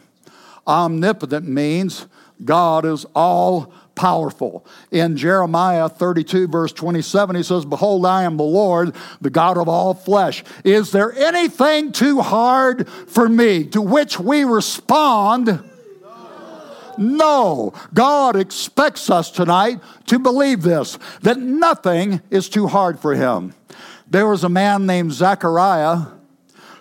Omnipotent 0.65 1.47
means 1.47 2.07
God 2.43 2.85
is 2.85 3.05
all 3.15 3.73
powerful. 3.95 4.65
In 4.91 5.17
Jeremiah 5.17 5.89
32, 5.89 6.47
verse 6.47 6.71
27, 6.71 7.35
he 7.35 7.43
says, 7.43 7.65
Behold, 7.65 8.05
I 8.05 8.23
am 8.23 8.37
the 8.37 8.43
Lord, 8.43 8.95
the 9.21 9.29
God 9.29 9.57
of 9.57 9.67
all 9.67 9.93
flesh. 9.93 10.43
Is 10.63 10.91
there 10.91 11.11
anything 11.13 11.91
too 11.91 12.21
hard 12.21 12.87
for 12.87 13.27
me? 13.27 13.63
To 13.65 13.81
which 13.81 14.19
we 14.19 14.43
respond, 14.43 15.63
no. 16.97 17.73
God 17.93 18.35
expects 18.35 19.09
us 19.09 19.29
tonight 19.31 19.79
to 20.07 20.19
believe 20.19 20.61
this 20.61 20.97
that 21.21 21.37
nothing 21.37 22.21
is 22.29 22.49
too 22.49 22.67
hard 22.67 22.99
for 22.99 23.13
him. 23.15 23.53
There 24.09 24.27
was 24.27 24.43
a 24.43 24.49
man 24.49 24.85
named 24.85 25.11
Zechariah 25.11 26.16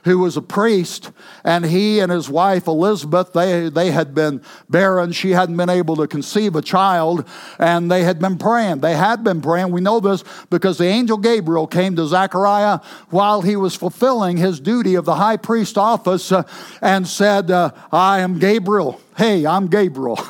who 0.07 0.21
was 0.21 0.37
a 0.37 0.43
priest, 0.43 1.11
and 1.43 1.67
he 1.67 1.99
and 1.99 2.13
his 2.13 2.31
wife 2.31 2.69
Elizabeth, 2.69 3.33
they, 3.33 3.69
they 3.69 3.91
had 3.91 4.15
been 4.15 4.41
barren. 4.71 5.11
She 5.11 5.33
hadn't 5.33 5.57
been 5.57 5.69
able 5.69 5.97
to 5.97 6.07
conceive 6.07 6.55
a 6.55 6.63
child, 6.63 7.29
and 7.59 7.91
they 7.91 8.05
had 8.05 8.21
been 8.21 8.39
praying. 8.39 8.81
They 8.81 8.95
had 8.95 9.25
been 9.25 9.41
praying. 9.41 9.73
We 9.73 9.81
know 9.81 9.99
this 9.99 10.23
because 10.49 10.79
the 10.79 10.87
angel 10.87 11.19
Gabriel 11.19 11.67
came 11.67 11.97
to 11.97 12.07
Zechariah 12.07 12.79
while 13.11 13.43
he 13.43 13.57
was 13.57 13.75
fulfilling 13.75 14.37
his 14.37 14.61
duty 14.61 14.95
of 14.95 15.05
the 15.05 15.17
high 15.17 15.37
priest 15.37 15.77
office 15.77 16.31
uh, 16.31 16.45
and 16.81 17.07
said, 17.07 17.51
uh, 17.51 17.73
I 17.91 18.21
am 18.21 18.39
Gabriel. 18.39 19.01
Hey, 19.17 19.47
I'm 19.47 19.69
Gabriel. 19.69 20.19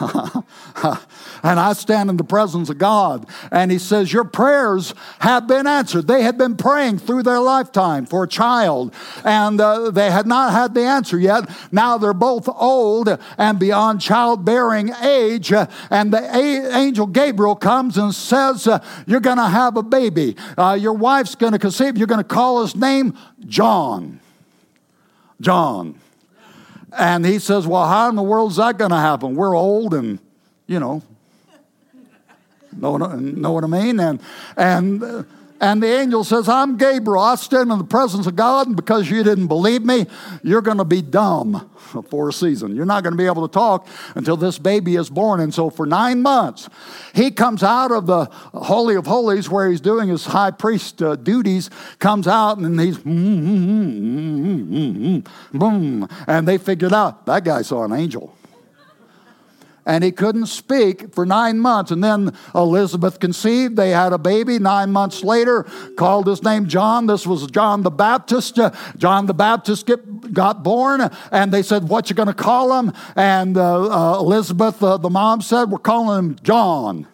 and 1.43 1.59
I 1.59 1.73
stand 1.73 2.09
in 2.09 2.17
the 2.17 2.23
presence 2.23 2.71
of 2.71 2.79
God. 2.79 3.27
And 3.51 3.73
he 3.73 3.81
says, 3.81 4.13
Your 4.13 4.23
prayers 4.23 4.95
have 5.19 5.49
been 5.49 5.67
answered. 5.67 6.07
They 6.07 6.23
had 6.23 6.39
been 6.39 6.57
praying 6.57 6.99
through 6.99 7.25
their 7.25 7.41
lifetime 7.41 8.07
for 8.07 8.23
a 8.23 8.29
child, 8.29 8.95
and 9.25 9.61
uh, 9.61 9.91
they 9.91 10.13
had 10.13 10.29
not 10.29 10.53
had 10.53 10.75
the 10.75 10.83
answer 10.83 11.19
yet. 11.19 11.51
Now 11.73 11.99
they're 11.99 12.15
both 12.15 12.49
old 12.49 13.19
and 13.37 13.59
beyond 13.59 14.01
childbearing 14.01 14.95
age. 15.03 15.53
Uh, 15.53 15.67
and 15.91 16.13
the 16.13 16.19
a- 16.19 16.77
angel 16.77 17.09
Gabriel 17.09 17.57
comes 17.57 17.99
and 17.99 18.15
says, 18.15 18.69
uh, 18.69 18.79
You're 19.05 19.19
going 19.19 19.39
to 19.39 19.49
have 19.49 19.77
a 19.77 19.83
baby. 19.83 20.37
Uh, 20.57 20.79
your 20.81 20.93
wife's 20.93 21.35
going 21.35 21.55
to 21.55 21.59
conceive. 21.59 21.99
You're 21.99 22.07
going 22.07 22.23
to 22.23 22.25
call 22.25 22.63
his 22.63 22.77
name 22.77 23.19
John. 23.47 24.21
John. 25.41 26.01
And 26.93 27.25
he 27.25 27.39
says, 27.39 27.67
Well, 27.67 27.87
how 27.87 28.09
in 28.09 28.17
the 28.17 28.23
world 28.23 28.53
is 28.53 28.57
that 28.57 28.79
going 28.79 28.91
to 28.91 28.97
happen? 28.97 29.35
We're 29.35 29.57
old 29.57 29.95
and, 29.95 30.19
you 30.67 30.81
know, 30.81 31.03
know 32.77 32.97
know 32.97 33.53
what 33.53 33.65
I 33.65 33.69
mean? 33.69 34.01
And, 34.01 34.21
and, 34.57 35.03
uh, 35.03 35.23
and 35.61 35.83
the 35.83 35.87
angel 35.87 36.25
says, 36.25 36.49
I'm 36.49 36.77
Gabriel. 36.77 37.23
I 37.23 37.35
stand 37.37 37.71
in 37.71 37.79
the 37.79 37.85
presence 37.85 38.27
of 38.27 38.37
God, 38.37 38.67
and 38.67 38.77
because 38.77 39.11
you 39.11 39.23
didn't 39.23 39.47
believe 39.47 39.83
me, 39.83 40.07
you're 40.43 40.63
going 40.63 40.79
to 40.79 40.85
be 40.85 41.03
dumb 41.03 41.71
for 42.11 42.29
a 42.29 42.33
season. 42.33 42.77
You're 42.77 42.85
not 42.85 43.03
going 43.03 43.13
to 43.13 43.19
be 43.19 43.27
able 43.27 43.47
to 43.49 43.53
talk 43.53 43.89
until 44.15 44.37
this 44.37 44.59
baby 44.59 44.97
is 44.97 45.09
born. 45.09 45.41
And 45.41 45.53
so 45.55 45.71
for 45.71 45.87
nine 45.87 46.23
months, 46.23 46.69
he 47.15 47.31
comes 47.31 47.63
out 47.63 47.91
of 47.91 48.07
the 48.07 48.27
Holy 48.53 48.97
of 48.97 49.07
Holies 49.07 49.49
where 49.49 49.71
he's 49.71 49.81
doing 49.81 50.09
his 50.09 50.27
high 50.27 50.51
priest 50.51 51.03
uh, 51.03 51.17
duties, 51.17 51.71
comes 51.99 52.29
out 52.29 52.59
and 52.59 52.79
he's 52.81 52.99
mm, 52.99 53.47
mm, 53.47 54.69
mm, 54.69 55.29
boom. 55.53 56.09
And 56.27 56.47
they 56.47 56.59
figured 56.59 56.93
out 56.93 57.27
that 57.27 57.45
guy 57.45 57.63
saw 57.63 57.85
an 57.85 57.93
angel. 57.93 58.36
And 59.87 60.03
he 60.03 60.13
couldn't 60.13 60.47
speak 60.47 61.15
for 61.15 61.25
nine 61.25 61.59
months. 61.61 61.91
And 61.91 62.03
then 62.03 62.37
Elizabeth 62.55 63.21
conceived. 63.21 63.77
They 63.77 63.91
had 63.91 64.13
a 64.13 64.19
baby 64.19 64.59
nine 64.59 64.91
months 64.91 65.23
later, 65.23 65.63
called 65.97 66.27
his 66.27 66.43
name 66.43 66.67
John. 66.67 67.07
This 67.07 67.27
was 67.27 67.47
John 67.47 67.83
the 67.83 67.91
Baptist. 67.91 68.59
John 68.97 69.27
the 69.27 69.35
Baptist 69.35 69.87
get, 69.87 70.35
got 70.35 70.63
born, 70.63 71.09
and 71.31 71.53
they 71.53 71.63
said, 71.63 71.89
What 71.89 72.11
you 72.11 72.17
going 72.17 72.27
to 72.27 72.35
call 72.35 72.79
him? 72.79 72.93
And 73.15 73.57
uh, 73.57 74.17
uh, 74.17 74.19
Elizabeth, 74.19 74.83
uh, 74.83 74.97
the 74.97 75.11
mom, 75.11 75.41
said, 75.41 75.71
We're 75.71 75.79
calling 75.79 76.19
him 76.19 76.37
John. 76.43 77.07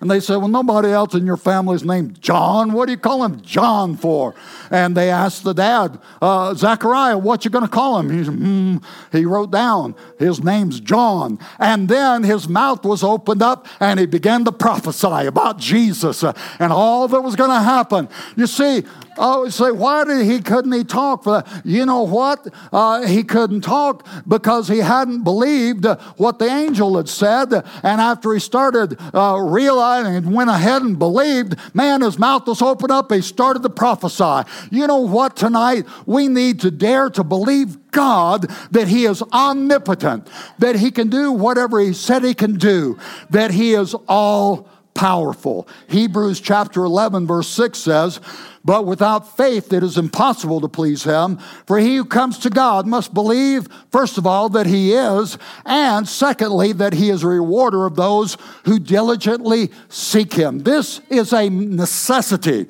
And 0.00 0.10
they 0.10 0.20
said, 0.20 0.36
Well, 0.36 0.48
nobody 0.48 0.88
else 0.88 1.14
in 1.14 1.24
your 1.24 1.38
family's 1.38 1.82
named 1.82 2.20
John. 2.20 2.72
What 2.72 2.86
do 2.86 2.92
you 2.92 2.98
call 2.98 3.24
him 3.24 3.40
John 3.40 3.96
for? 3.96 4.34
And 4.70 4.96
they 4.96 5.10
asked 5.10 5.42
the 5.44 5.54
dad, 5.54 5.98
uh, 6.20 6.54
Zechariah, 6.54 7.16
what 7.16 7.44
you 7.44 7.50
going 7.50 7.64
to 7.64 7.70
call 7.70 7.98
him? 7.98 8.10
He, 8.10 8.30
mm. 8.30 8.84
he 9.10 9.24
wrote 9.24 9.50
down, 9.50 9.94
His 10.18 10.42
name's 10.42 10.80
John. 10.80 11.38
And 11.58 11.88
then 11.88 12.24
his 12.24 12.48
mouth 12.48 12.84
was 12.84 13.02
opened 13.02 13.42
up 13.42 13.66
and 13.80 13.98
he 13.98 14.06
began 14.06 14.44
to 14.44 14.52
prophesy 14.52 15.26
about 15.26 15.58
Jesus 15.58 16.22
and 16.22 16.72
all 16.72 17.08
that 17.08 17.22
was 17.22 17.36
going 17.36 17.50
to 17.50 17.62
happen. 17.62 18.08
You 18.36 18.46
see, 18.46 18.84
I 19.18 19.22
always 19.22 19.54
say, 19.54 19.70
why 19.70 20.04
did 20.04 20.26
he 20.26 20.40
couldn't 20.40 20.72
he 20.72 20.84
talk 20.84 21.24
for 21.24 21.42
that? 21.42 21.62
You 21.64 21.86
know 21.86 22.02
what? 22.02 22.46
Uh, 22.72 23.06
he 23.06 23.22
couldn't 23.22 23.62
talk 23.62 24.06
because 24.28 24.68
he 24.68 24.78
hadn't 24.78 25.24
believed 25.24 25.86
what 26.16 26.38
the 26.38 26.46
angel 26.46 26.96
had 26.96 27.08
said. 27.08 27.52
And 27.52 28.00
after 28.00 28.34
he 28.34 28.40
started 28.40 28.98
uh, 29.14 29.38
realizing 29.38 30.16
and 30.16 30.34
went 30.34 30.50
ahead 30.50 30.82
and 30.82 30.98
believed, 30.98 31.56
man, 31.74 32.02
his 32.02 32.18
mouth 32.18 32.46
was 32.46 32.60
opened 32.60 32.90
up. 32.90 33.10
He 33.10 33.22
started 33.22 33.62
to 33.62 33.70
prophesy. 33.70 34.48
You 34.70 34.86
know 34.86 34.98
what? 34.98 35.36
Tonight 35.36 35.86
we 36.04 36.28
need 36.28 36.60
to 36.60 36.70
dare 36.70 37.08
to 37.10 37.24
believe 37.24 37.78
God 37.96 38.42
that 38.72 38.88
He 38.88 39.06
is 39.06 39.22
omnipotent, 39.32 40.28
that 40.58 40.76
He 40.76 40.90
can 40.90 41.08
do 41.08 41.32
whatever 41.32 41.80
He 41.80 41.94
said 41.94 42.22
He 42.22 42.34
can 42.34 42.56
do, 42.56 42.98
that 43.30 43.50
He 43.50 43.72
is 43.72 43.94
all 44.06 44.68
powerful. 44.96 45.68
Hebrews 45.88 46.40
chapter 46.40 46.82
11, 46.82 47.26
verse 47.26 47.48
6 47.48 47.78
says, 47.78 48.20
but 48.64 48.84
without 48.84 49.36
faith, 49.36 49.72
it 49.72 49.84
is 49.84 49.96
impossible 49.96 50.60
to 50.60 50.66
please 50.66 51.04
him. 51.04 51.38
For 51.66 51.78
he 51.78 51.94
who 51.94 52.04
comes 52.04 52.36
to 52.40 52.50
God 52.50 52.84
must 52.84 53.14
believe, 53.14 53.68
first 53.92 54.18
of 54.18 54.26
all, 54.26 54.48
that 54.48 54.66
he 54.66 54.92
is, 54.92 55.38
and 55.64 56.08
secondly, 56.08 56.72
that 56.72 56.92
he 56.92 57.10
is 57.10 57.22
a 57.22 57.28
rewarder 57.28 57.86
of 57.86 57.94
those 57.94 58.36
who 58.64 58.80
diligently 58.80 59.70
seek 59.88 60.32
him. 60.32 60.58
This 60.58 61.00
is 61.08 61.32
a 61.32 61.48
necessity. 61.48 62.66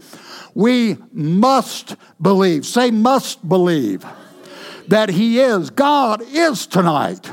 We 0.55 0.99
must 1.13 1.97
believe. 2.21 2.67
Say, 2.67 2.91
must 2.91 3.49
believe 3.49 4.05
that 4.89 5.09
he 5.09 5.41
is. 5.41 5.71
God 5.71 6.21
is 6.21 6.67
tonight. 6.67 7.31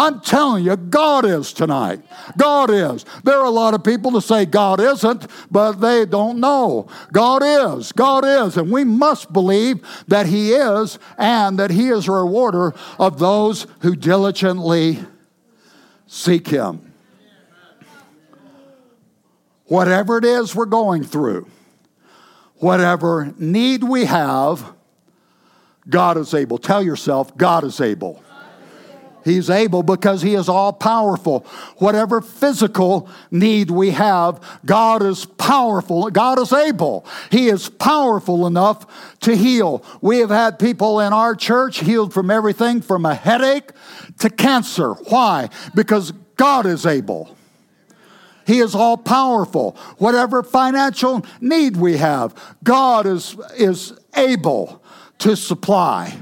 I'm 0.00 0.20
telling 0.22 0.64
you, 0.64 0.76
God 0.76 1.26
is 1.26 1.52
tonight. 1.52 2.00
God 2.38 2.70
is. 2.70 3.04
There 3.22 3.36
are 3.36 3.44
a 3.44 3.50
lot 3.50 3.74
of 3.74 3.84
people 3.84 4.12
that 4.12 4.22
say 4.22 4.46
God 4.46 4.80
isn't, 4.80 5.26
but 5.50 5.72
they 5.72 6.06
don't 6.06 6.40
know. 6.40 6.88
God 7.12 7.42
is. 7.42 7.92
God 7.92 8.24
is. 8.24 8.56
And 8.56 8.72
we 8.72 8.82
must 8.82 9.30
believe 9.30 9.86
that 10.08 10.24
He 10.24 10.52
is 10.52 10.98
and 11.18 11.58
that 11.58 11.70
He 11.70 11.90
is 11.90 12.08
a 12.08 12.12
rewarder 12.12 12.72
of 12.98 13.18
those 13.18 13.66
who 13.82 13.94
diligently 13.94 15.00
seek 16.06 16.48
Him. 16.48 16.94
Whatever 19.66 20.16
it 20.16 20.24
is 20.24 20.54
we're 20.56 20.64
going 20.64 21.04
through, 21.04 21.46
whatever 22.56 23.34
need 23.36 23.84
we 23.84 24.06
have, 24.06 24.72
God 25.90 26.16
is 26.16 26.32
able. 26.32 26.56
Tell 26.56 26.82
yourself, 26.82 27.36
God 27.36 27.64
is 27.64 27.82
able. 27.82 28.24
He's 29.24 29.50
able 29.50 29.82
because 29.82 30.22
He 30.22 30.34
is 30.34 30.48
all 30.48 30.72
powerful. 30.72 31.40
Whatever 31.78 32.20
physical 32.20 33.08
need 33.30 33.70
we 33.70 33.90
have, 33.90 34.40
God 34.64 35.02
is 35.02 35.24
powerful. 35.24 36.10
God 36.10 36.38
is 36.38 36.52
able. 36.52 37.04
He 37.30 37.48
is 37.48 37.68
powerful 37.68 38.46
enough 38.46 39.18
to 39.20 39.36
heal. 39.36 39.84
We 40.00 40.18
have 40.18 40.30
had 40.30 40.58
people 40.58 41.00
in 41.00 41.12
our 41.12 41.34
church 41.34 41.80
healed 41.80 42.12
from 42.12 42.30
everything 42.30 42.80
from 42.80 43.04
a 43.04 43.14
headache 43.14 43.72
to 44.18 44.30
cancer. 44.30 44.92
Why? 44.92 45.48
Because 45.74 46.12
God 46.36 46.66
is 46.66 46.86
able. 46.86 47.36
He 48.46 48.58
is 48.58 48.74
all 48.74 48.96
powerful. 48.96 49.76
Whatever 49.98 50.42
financial 50.42 51.24
need 51.40 51.76
we 51.76 51.98
have, 51.98 52.34
God 52.64 53.06
is, 53.06 53.36
is 53.56 53.92
able 54.16 54.82
to 55.18 55.36
supply. 55.36 56.16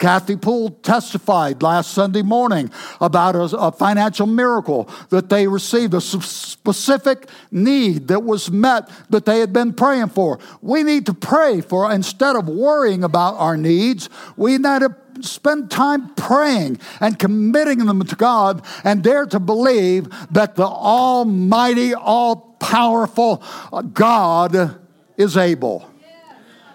Kathy 0.00 0.34
Poole 0.34 0.70
testified 0.70 1.62
last 1.62 1.92
Sunday 1.92 2.22
morning 2.22 2.70
about 3.02 3.36
a, 3.36 3.42
a, 3.56 3.70
financial 3.70 4.26
miracle 4.26 4.88
that 5.10 5.28
they 5.28 5.46
received, 5.46 5.92
a 5.92 6.00
specific 6.00 7.28
need 7.50 8.08
that 8.08 8.24
was 8.24 8.50
met 8.50 8.90
that 9.10 9.26
they 9.26 9.40
had 9.40 9.52
been 9.52 9.74
praying 9.74 10.08
for. 10.08 10.40
We 10.62 10.82
need 10.84 11.04
to 11.06 11.14
pray 11.14 11.60
for, 11.60 11.92
instead 11.92 12.34
of 12.34 12.48
worrying 12.48 13.04
about 13.04 13.34
our 13.34 13.58
needs, 13.58 14.08
we 14.38 14.52
need 14.56 14.80
to 14.80 14.96
spend 15.20 15.70
time 15.70 16.14
praying 16.14 16.80
and 17.00 17.18
committing 17.18 17.84
them 17.84 18.02
to 18.02 18.16
God 18.16 18.64
and 18.84 19.04
dare 19.04 19.26
to 19.26 19.38
believe 19.38 20.08
that 20.30 20.56
the 20.56 20.66
Almighty, 20.66 21.92
all 21.92 22.56
powerful 22.58 23.42
uh, 23.70 23.82
God 23.82 24.80
is 25.18 25.36
able. 25.36 25.90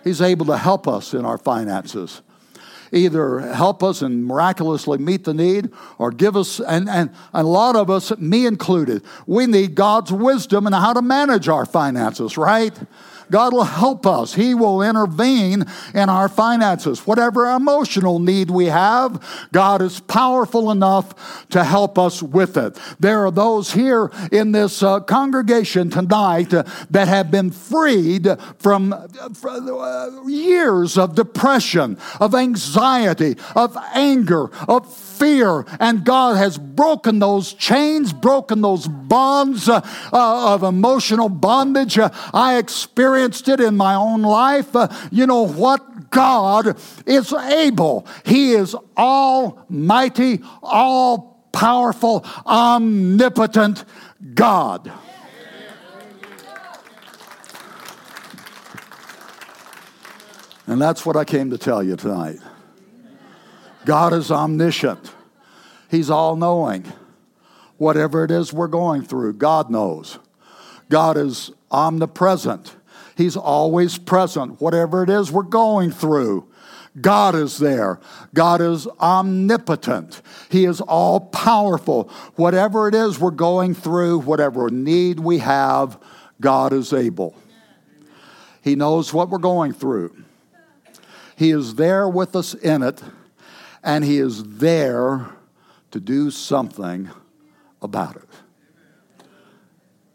He's 0.03 0.21
able 0.21 0.45
to 0.45 0.57
help 0.57 0.87
us 0.87 1.15
in 1.15 1.25
our 1.25 1.39
finances 1.39 2.21
either 2.95 3.39
help 3.39 3.83
us 3.83 4.01
and 4.01 4.25
miraculously 4.25 4.97
meet 4.97 5.25
the 5.25 5.33
need 5.33 5.69
or 5.97 6.11
give 6.11 6.35
us, 6.35 6.59
and, 6.59 6.89
and, 6.89 7.11
a 7.33 7.43
lot 7.43 7.75
of 7.75 7.89
us, 7.89 8.17
me 8.17 8.45
included, 8.45 9.03
we 9.27 9.45
need 9.45 9.75
God's 9.75 10.11
wisdom 10.11 10.65
in 10.65 10.73
how 10.73 10.93
to 10.93 11.01
manage 11.01 11.49
our 11.49 11.65
finances, 11.65 12.37
right? 12.37 12.77
God 13.31 13.53
will 13.53 13.63
help 13.63 14.05
us. 14.05 14.33
He 14.33 14.53
will 14.53 14.81
intervene 14.81 15.65
in 15.93 16.09
our 16.09 16.29
finances. 16.29 17.05
Whatever 17.07 17.45
emotional 17.51 18.19
need 18.19 18.49
we 18.49 18.65
have, 18.65 19.47
God 19.51 19.81
is 19.81 19.99
powerful 19.99 20.71
enough 20.71 21.47
to 21.49 21.63
help 21.63 21.97
us 21.97 22.21
with 22.21 22.57
it. 22.57 22.77
There 22.99 23.25
are 23.25 23.31
those 23.31 23.71
here 23.71 24.11
in 24.31 24.51
this 24.51 24.83
uh, 24.83 24.99
congregation 25.01 25.89
tonight 25.89 26.49
that 26.49 27.07
have 27.07 27.31
been 27.31 27.51
freed 27.51 28.27
from 28.59 28.93
uh, 28.93 30.09
years 30.27 30.97
of 30.97 31.15
depression, 31.15 31.97
of 32.19 32.35
anxiety, 32.35 33.35
of 33.55 33.77
anger, 33.93 34.49
of 34.67 35.04
fear. 35.17 35.65
And 35.79 36.03
God 36.03 36.37
has 36.37 36.57
broken 36.57 37.19
those 37.19 37.53
chains, 37.53 38.13
broken 38.13 38.61
those 38.61 38.87
bonds 38.87 39.69
uh, 39.69 39.81
uh, 40.11 40.53
of 40.53 40.63
emotional 40.63 41.29
bondage. 41.29 41.97
Uh, 41.97 42.09
I 42.33 42.57
experienced 42.57 43.47
it 43.47 43.59
in 43.59 43.77
my 43.77 43.95
own 43.95 44.21
life. 44.21 44.75
Uh, 44.75 44.87
you 45.11 45.25
know 45.27 45.47
what? 45.47 46.09
God 46.09 46.77
is 47.05 47.33
able. 47.33 48.07
He 48.23 48.53
is 48.53 48.75
almighty, 48.97 50.41
all 50.63 51.49
powerful, 51.51 52.25
omnipotent 52.45 53.85
God. 54.33 54.91
And 60.67 60.81
that's 60.81 61.05
what 61.05 61.15
I 61.15 61.25
came 61.25 61.51
to 61.51 61.57
tell 61.57 61.83
you 61.83 61.95
tonight. 61.95 62.39
God 63.85 64.13
is 64.13 64.31
omniscient, 64.31 65.13
He's 65.89 66.09
all 66.09 66.35
knowing. 66.35 66.91
Whatever 67.77 68.23
it 68.23 68.31
is 68.31 68.53
we're 68.53 68.67
going 68.67 69.03
through, 69.03 69.33
God 69.33 69.69
knows. 69.69 70.17
God 70.89 71.17
is 71.17 71.51
omnipresent. 71.69 72.73
He's 73.17 73.35
always 73.35 73.97
present. 73.97 74.61
Whatever 74.61 75.03
it 75.03 75.09
is 75.09 75.29
we're 75.29 75.43
going 75.43 75.91
through, 75.91 76.47
God 76.99 77.35
is 77.35 77.57
there. 77.57 77.99
God 78.33 78.61
is 78.61 78.87
omnipotent. 78.99 80.21
He 80.49 80.63
is 80.63 80.79
all 80.79 81.19
powerful. 81.19 82.09
Whatever 82.35 82.87
it 82.87 82.95
is 82.95 83.19
we're 83.19 83.31
going 83.31 83.73
through, 83.73 84.19
whatever 84.19 84.69
need 84.69 85.19
we 85.19 85.39
have, 85.39 86.01
God 86.39 86.71
is 86.71 86.93
able. 86.93 87.35
He 88.61 88.75
knows 88.75 89.13
what 89.13 89.29
we're 89.29 89.37
going 89.37 89.73
through. 89.73 90.15
He 91.35 91.51
is 91.51 91.75
there 91.75 92.07
with 92.07 92.35
us 92.35 92.53
in 92.53 92.81
it 92.83 93.01
and 93.85 94.03
He 94.03 94.17
is 94.17 94.43
there 94.43 95.27
to 95.91 95.99
do 96.01 96.31
something 96.31 97.09
about 97.81 98.17
it. 98.17 98.27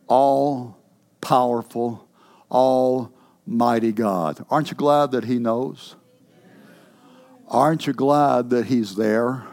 All 0.09 0.77
powerful, 1.21 2.09
almighty 2.51 3.93
God. 3.93 4.45
Aren't 4.51 4.71
you 4.71 4.77
glad 4.77 5.13
that 5.13 5.25
He 5.25 5.39
knows? 5.39 5.95
Aren't 7.47 7.87
you 7.87 7.93
glad 7.93 8.51
that 8.51 8.67
He's 8.67 8.97
there? 8.97 9.47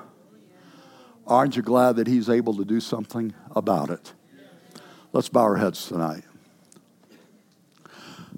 Aren't 1.27 1.55
you 1.55 1.61
glad 1.61 1.97
that 1.97 2.07
He's 2.07 2.27
able 2.27 2.55
to 2.55 2.65
do 2.65 2.81
something 2.81 3.33
about 3.55 3.91
it? 3.91 4.13
Let's 5.13 5.29
bow 5.29 5.41
our 5.41 5.57
heads 5.57 5.87
tonight. 5.87 6.23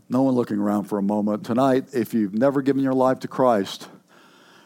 No 0.10 0.24
one 0.24 0.34
looking 0.34 0.58
around 0.58 0.86
for 0.86 0.98
a 0.98 1.04
moment. 1.04 1.46
Tonight, 1.46 1.86
if 1.94 2.14
you've 2.14 2.34
never 2.34 2.62
given 2.62 2.84
your 2.84 2.94
life 2.94 3.20
to 3.20 3.28
Christ, 3.28 3.88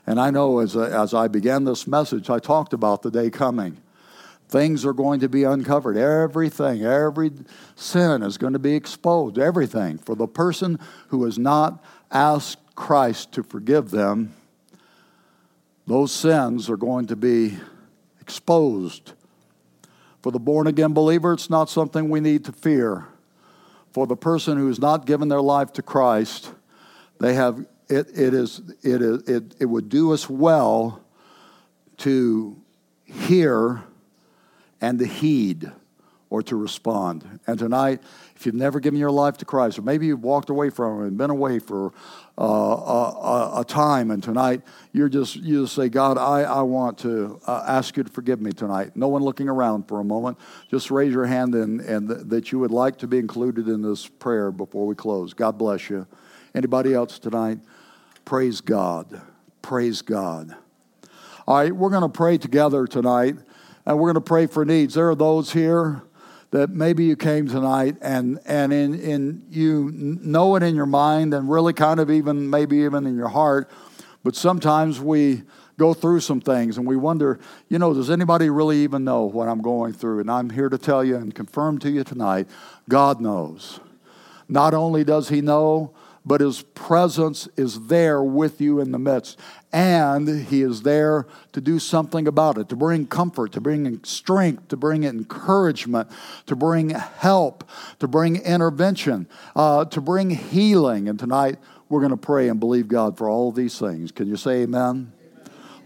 and 0.06 0.20
I 0.20 0.30
know 0.30 0.60
as, 0.60 0.76
as 0.76 1.14
I 1.14 1.28
began 1.28 1.64
this 1.64 1.88
message, 1.88 2.30
I 2.30 2.40
talked 2.40 2.74
about 2.74 3.02
the 3.02 3.12
day 3.12 3.30
coming 3.30 3.78
Things 4.54 4.86
are 4.86 4.94
going 4.94 5.20
to 5.22 5.30
be 5.30 5.46
uncovered. 5.46 5.98
Everything, 5.98 6.84
every 6.84 7.32
sin 7.76 8.22
is 8.22 8.38
going 8.38 8.54
to 8.54 8.60
be 8.60 8.76
exposed. 8.76 9.40
Everything. 9.40 9.98
For 9.98 10.16
the 10.16 10.28
person 10.28 10.78
who 11.08 11.26
has 11.26 11.40
not 11.40 11.84
asked 12.12 12.60
Christ 12.76 13.32
to 13.32 13.42
forgive 13.42 13.90
them, 13.90 14.36
those 15.88 16.12
sins 16.12 16.70
are 16.70 16.78
going 16.78 17.08
to 17.08 17.16
be 17.16 17.58
exposed. 18.22 19.14
For 20.22 20.32
the 20.32 20.40
born 20.40 20.68
again 20.68 20.94
believer, 20.94 21.34
it's 21.34 21.50
not 21.50 21.68
something 21.68 22.12
we 22.12 22.20
need 22.20 22.46
to 22.46 22.52
fear. 22.52 23.08
For 23.92 24.06
the 24.06 24.16
person 24.16 24.60
who 24.60 24.68
has 24.68 24.78
not 24.78 25.08
given 25.08 25.30
their 25.30 25.42
life 25.42 25.74
to 25.74 25.82
Christ, 25.82 26.52
they 27.20 27.34
have 27.34 27.66
it, 27.94 28.08
it 28.18 28.34
is 28.34 28.62
it 28.82 29.02
is 29.02 29.28
it, 29.28 29.56
it 29.60 29.66
would 29.66 29.90
do 29.90 30.14
us 30.14 30.30
well 30.30 31.02
to 31.98 32.62
hear 33.06 33.84
and 34.82 35.00
to 35.00 35.06
heed 35.06 35.72
or 36.30 36.42
to 36.42 36.56
respond. 36.56 37.40
And 37.46 37.60
tonight, 37.60 38.02
if 38.36 38.48
you've 38.48 38.56
never 38.56 38.80
given 38.80 39.00
your 39.00 39.12
life 39.12 39.38
to 39.38 39.46
Christ, 39.46 39.78
or 39.78 39.84
maybe 39.84 40.08
you've 40.08 40.24
walked 40.24 40.50
away 40.50 40.72
from 40.72 40.98
Him 40.98 41.08
and 41.08 41.18
been 41.18 41.30
away 41.30 41.60
for 41.60 41.94
uh, 42.40 42.44
a, 42.44 43.60
a, 43.60 43.66
time, 43.68 44.10
and 44.10 44.24
tonight 44.24 44.64
you're 44.94 45.10
just 45.10 45.36
you 45.36 45.62
just 45.62 45.76
say, 45.76 45.90
God, 45.90 46.18
I, 46.18 46.42
I 46.42 46.64
want 46.64 46.98
to 47.00 47.40
uh, 47.46 47.64
ask 47.68 47.96
you 47.96 48.04
to 48.04 48.12
forgive 48.12 48.42
me 48.42 48.52
tonight. 48.52 48.96
No 48.96 49.10
one 49.10 49.22
looking 49.22 49.48
around 49.48 49.88
for 49.88 50.00
a 50.00 50.04
moment. 50.04 50.40
Just 50.72 50.90
raise 50.90 51.14
your 51.14 51.28
hand 51.28 51.54
and, 51.54 51.82
and 51.82 52.10
th- 52.10 52.22
that 52.26 52.52
you 52.52 52.58
would 52.58 52.72
like 52.72 52.98
to 52.98 53.08
be 53.08 53.20
included 53.20 53.68
in 53.68 53.84
this 53.84 54.08
prayer 54.08 54.52
before 54.52 54.88
we 54.88 54.96
close. 54.96 55.36
God 55.36 55.60
bless 55.60 55.88
you. 55.92 56.08
Anybody 56.56 56.96
else 56.96 57.20
tonight? 57.20 57.60
Praise 58.26 58.62
God. 58.62 59.22
Praise 59.62 60.02
God. 60.02 60.56
All 61.46 61.58
right, 61.58 61.76
we're 61.76 61.90
going 61.90 62.04
to 62.04 62.10
pray 62.10 62.38
together 62.38 62.88
tonight, 62.88 63.36
and 63.86 64.00
we're 64.00 64.14
going 64.14 64.16
to 64.16 64.22
pray 64.22 64.48
for 64.48 64.64
needs. 64.64 64.94
There 64.94 65.10
are 65.10 65.16
those 65.16 65.52
here 65.52 66.04
that 66.52 66.70
maybe 66.70 67.04
you 67.04 67.16
came 67.16 67.48
tonight 67.48 67.98
and, 68.02 68.40
and 68.46 68.72
in, 68.72 69.00
in 69.00 69.44
you 69.50 69.92
know 69.94 70.56
it 70.56 70.64
in 70.64 70.76
your 70.76 70.86
mind 70.86 71.34
and 71.34 71.50
really 71.50 71.74
kind 71.74 72.00
of 72.00 72.12
even 72.12 72.50
maybe 72.50 72.78
even 72.78 73.06
in 73.06 73.18
your 73.18 73.28
heart, 73.28 73.70
but 74.24 74.36
sometimes 74.36 75.02
we 75.02 75.44
go 75.78 75.94
through 75.94 76.20
some 76.20 76.40
things 76.40 76.78
and 76.78 76.88
we 76.88 76.96
wonder, 76.96 77.40
you 77.68 77.80
know, 77.80 77.94
does 77.94 78.10
anybody 78.10 78.50
really 78.50 78.78
even 78.84 79.04
know 79.04 79.24
what 79.24 79.50
I'm 79.50 79.62
going 79.62 79.94
through? 79.94 80.20
And 80.20 80.30
I'm 80.30 80.50
here 80.50 80.70
to 80.70 80.78
tell 80.78 81.04
you 81.04 81.16
and 81.16 81.34
confirm 81.34 81.80
to 81.80 81.90
you 81.90 82.04
tonight 82.04 82.48
God 82.88 83.20
knows. 83.20 83.80
Not 84.48 84.74
only 84.74 85.04
does 85.04 85.30
He 85.30 85.42
know, 85.42 85.94
but 86.26 86.42
His 86.42 86.62
presence 86.62 87.48
is 87.58 87.88
there 87.88 88.24
with 88.24 88.62
you 88.62 88.80
in 88.80 88.92
the 88.92 89.00
midst 89.00 89.40
and 89.74 90.28
He 90.28 90.62
is 90.62 90.84
there 90.84 91.26
to 91.52 91.60
do 91.60 91.80
something 91.80 92.28
about 92.28 92.58
it, 92.58 92.70
to 92.70 92.76
bring 92.76 93.08
comfort, 93.08 93.52
to 93.54 93.62
bring 93.62 94.04
strength, 94.04 94.68
to 94.70 94.78
bring 94.78 95.04
encouragement, 95.04 96.10
to 96.46 96.56
bring 96.56 96.92
help, 96.92 97.68
to 98.00 98.08
bring 98.08 98.38
intervention, 98.38 99.28
uh, 99.56 99.86
to 99.86 100.00
bring 100.00 100.30
healing. 100.30 101.10
And 101.10 101.18
tonight 101.18 101.58
we're 101.90 102.02
going 102.02 102.12
to 102.12 102.18
pray 102.18 102.50
and 102.50 102.60
believe 102.60 102.88
God 102.88 103.18
for 103.18 103.28
all 103.28 103.52
these 103.52 103.80
things. 103.80 104.12
Can 104.12 104.28
you 104.28 104.38
say 104.38 104.62
amen? 104.62 105.12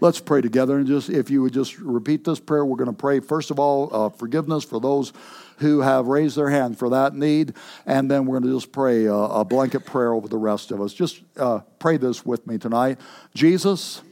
Let's 0.00 0.20
pray 0.20 0.42
together 0.42 0.78
and 0.78 0.86
just, 0.86 1.10
if 1.10 1.28
you 1.28 1.42
would 1.42 1.52
just 1.52 1.78
repeat 1.78 2.22
this 2.24 2.38
prayer, 2.38 2.64
we're 2.64 2.76
going 2.76 2.86
to 2.86 2.92
pray, 2.92 3.18
first 3.18 3.50
of 3.50 3.58
all, 3.58 3.88
uh, 3.92 4.08
forgiveness 4.10 4.62
for 4.62 4.80
those 4.80 5.12
who 5.58 5.80
have 5.80 6.06
raised 6.06 6.36
their 6.36 6.50
hand 6.50 6.78
for 6.78 6.90
that 6.90 7.14
need. 7.14 7.54
And 7.86 8.10
then 8.10 8.26
we're 8.26 8.40
going 8.40 8.50
to 8.50 8.56
just 8.56 8.72
pray 8.72 9.06
a, 9.06 9.14
a 9.14 9.44
blanket 9.44 9.84
prayer 9.84 10.12
over 10.12 10.28
the 10.28 10.38
rest 10.38 10.70
of 10.70 10.80
us. 10.80 10.92
Just 10.92 11.20
uh, 11.36 11.60
pray 11.78 11.96
this 11.96 12.24
with 12.24 12.46
me 12.46 12.58
tonight. 12.58 12.98
Jesus, 13.34 14.02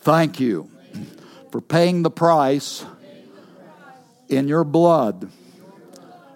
thank 0.00 0.40
you 0.40 0.70
for 1.50 1.60
paying 1.60 2.02
the 2.02 2.10
price 2.10 2.84
in 4.28 4.48
your 4.48 4.64
blood 4.64 5.30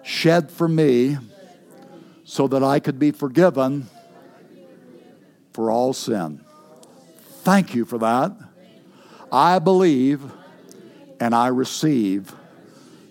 shed 0.03 0.49
for 0.49 0.67
me 0.67 1.17
so 2.23 2.47
that 2.47 2.63
I 2.63 2.79
could 2.79 2.99
be 2.99 3.11
forgiven 3.11 3.87
for 5.53 5.71
all 5.71 5.93
sin. 5.93 6.43
Thank 7.43 7.75
you 7.75 7.85
for 7.85 7.97
that. 7.99 8.31
I 9.31 9.59
believe 9.59 10.21
and 11.19 11.35
I 11.35 11.47
receive 11.47 12.33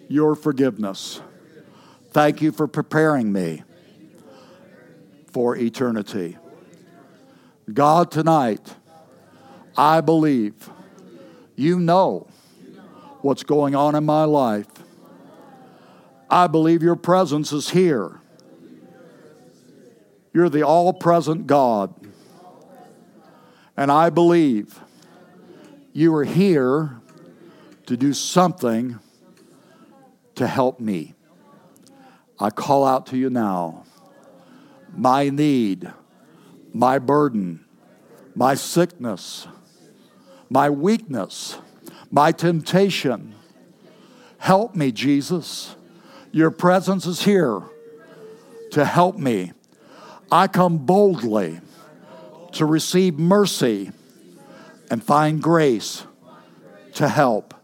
your 0.08 0.34
forgiveness. 0.34 1.20
Thank 2.10 2.42
you 2.42 2.52
for 2.52 2.66
preparing 2.66 3.32
me 3.32 3.62
for 5.30 5.56
eternity. 5.56 6.36
God, 7.72 8.10
tonight, 8.10 8.74
I 9.76 10.00
believe 10.00 10.70
you 11.54 11.78
know 11.78 12.26
what's 13.20 13.42
going 13.42 13.74
on 13.74 13.94
in 13.94 14.04
my 14.04 14.24
life. 14.24 14.66
I 16.30 16.46
believe 16.46 16.82
your 16.82 16.96
presence 16.96 17.52
is 17.52 17.70
here. 17.70 18.20
You're 20.32 20.48
the 20.48 20.62
all 20.62 20.92
present 20.92 21.46
God. 21.46 21.94
And 23.76 23.92
I 23.92 24.10
believe 24.10 24.78
you 25.92 26.14
are 26.14 26.24
here 26.24 27.00
to 27.86 27.96
do 27.96 28.12
something 28.12 28.98
to 30.38 30.46
help 30.46 30.78
me. 30.78 31.14
I 32.38 32.50
call 32.50 32.86
out 32.86 33.06
to 33.06 33.16
you 33.16 33.28
now. 33.28 33.82
My 34.96 35.30
need, 35.30 35.92
my 36.72 37.00
burden, 37.00 37.64
my 38.36 38.54
sickness, 38.54 39.48
my 40.48 40.70
weakness, 40.70 41.58
my 42.12 42.30
temptation. 42.30 43.34
Help 44.38 44.76
me, 44.76 44.92
Jesus. 44.92 45.74
Your 46.30 46.52
presence 46.52 47.04
is 47.04 47.22
here 47.24 47.60
to 48.70 48.84
help 48.84 49.18
me. 49.18 49.52
I 50.30 50.46
come 50.46 50.78
boldly 50.78 51.60
to 52.52 52.64
receive 52.64 53.18
mercy 53.18 53.90
and 54.88 55.02
find 55.02 55.42
grace 55.42 56.06
to 56.94 57.08
help 57.08 57.54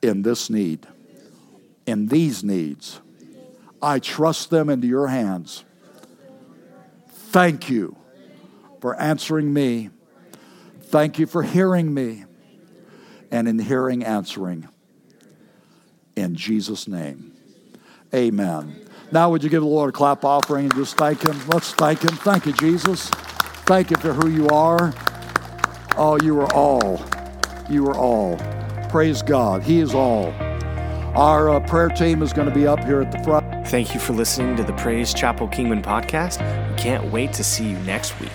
in 0.00 0.22
this 0.22 0.48
need 0.48 0.86
in 1.88 2.06
these 2.08 2.44
needs. 2.44 3.00
I 3.80 3.98
trust 3.98 4.50
them 4.50 4.68
into 4.68 4.86
your 4.86 5.08
hands. 5.08 5.64
Thank 7.08 7.70
you 7.70 7.96
for 8.80 8.94
answering 9.00 9.52
me. 9.52 9.90
Thank 10.82 11.18
you 11.18 11.26
for 11.26 11.42
hearing 11.42 11.92
me 11.94 12.24
and 13.30 13.48
in 13.48 13.58
hearing, 13.58 14.04
answering. 14.04 14.68
In 16.14 16.34
Jesus' 16.34 16.88
name, 16.88 17.32
amen. 18.14 18.84
Now, 19.10 19.30
would 19.30 19.42
you 19.42 19.48
give 19.48 19.62
the 19.62 19.68
Lord 19.68 19.90
a 19.90 19.92
clap 19.92 20.24
offering 20.24 20.64
and 20.64 20.74
just 20.74 20.96
thank 20.96 21.22
Him? 21.22 21.40
Let's 21.48 21.72
thank 21.72 22.02
Him. 22.02 22.16
Thank 22.16 22.44
you, 22.46 22.52
Jesus. 22.52 23.08
Thank 23.64 23.90
you 23.90 23.96
for 23.96 24.12
who 24.12 24.28
you 24.28 24.48
are. 24.48 24.92
Oh, 25.96 26.18
you 26.20 26.38
are 26.40 26.52
all. 26.52 27.00
You 27.70 27.86
are 27.86 27.96
all. 27.96 28.36
Praise 28.90 29.22
God. 29.22 29.62
He 29.62 29.78
is 29.80 29.94
all. 29.94 30.47
Our 31.18 31.50
uh, 31.50 31.58
prayer 31.58 31.88
team 31.88 32.22
is 32.22 32.32
going 32.32 32.48
to 32.48 32.54
be 32.54 32.64
up 32.64 32.84
here 32.84 33.00
at 33.00 33.10
the 33.10 33.18
front. 33.24 33.66
Thank 33.66 33.92
you 33.92 33.98
for 33.98 34.12
listening 34.12 34.54
to 34.54 34.62
the 34.62 34.72
Praise 34.74 35.12
Chapel 35.12 35.48
Kingman 35.48 35.82
podcast. 35.82 36.38
We 36.70 36.78
can't 36.78 37.10
wait 37.10 37.32
to 37.32 37.42
see 37.42 37.70
you 37.70 37.78
next 37.80 38.20
week. 38.20 38.30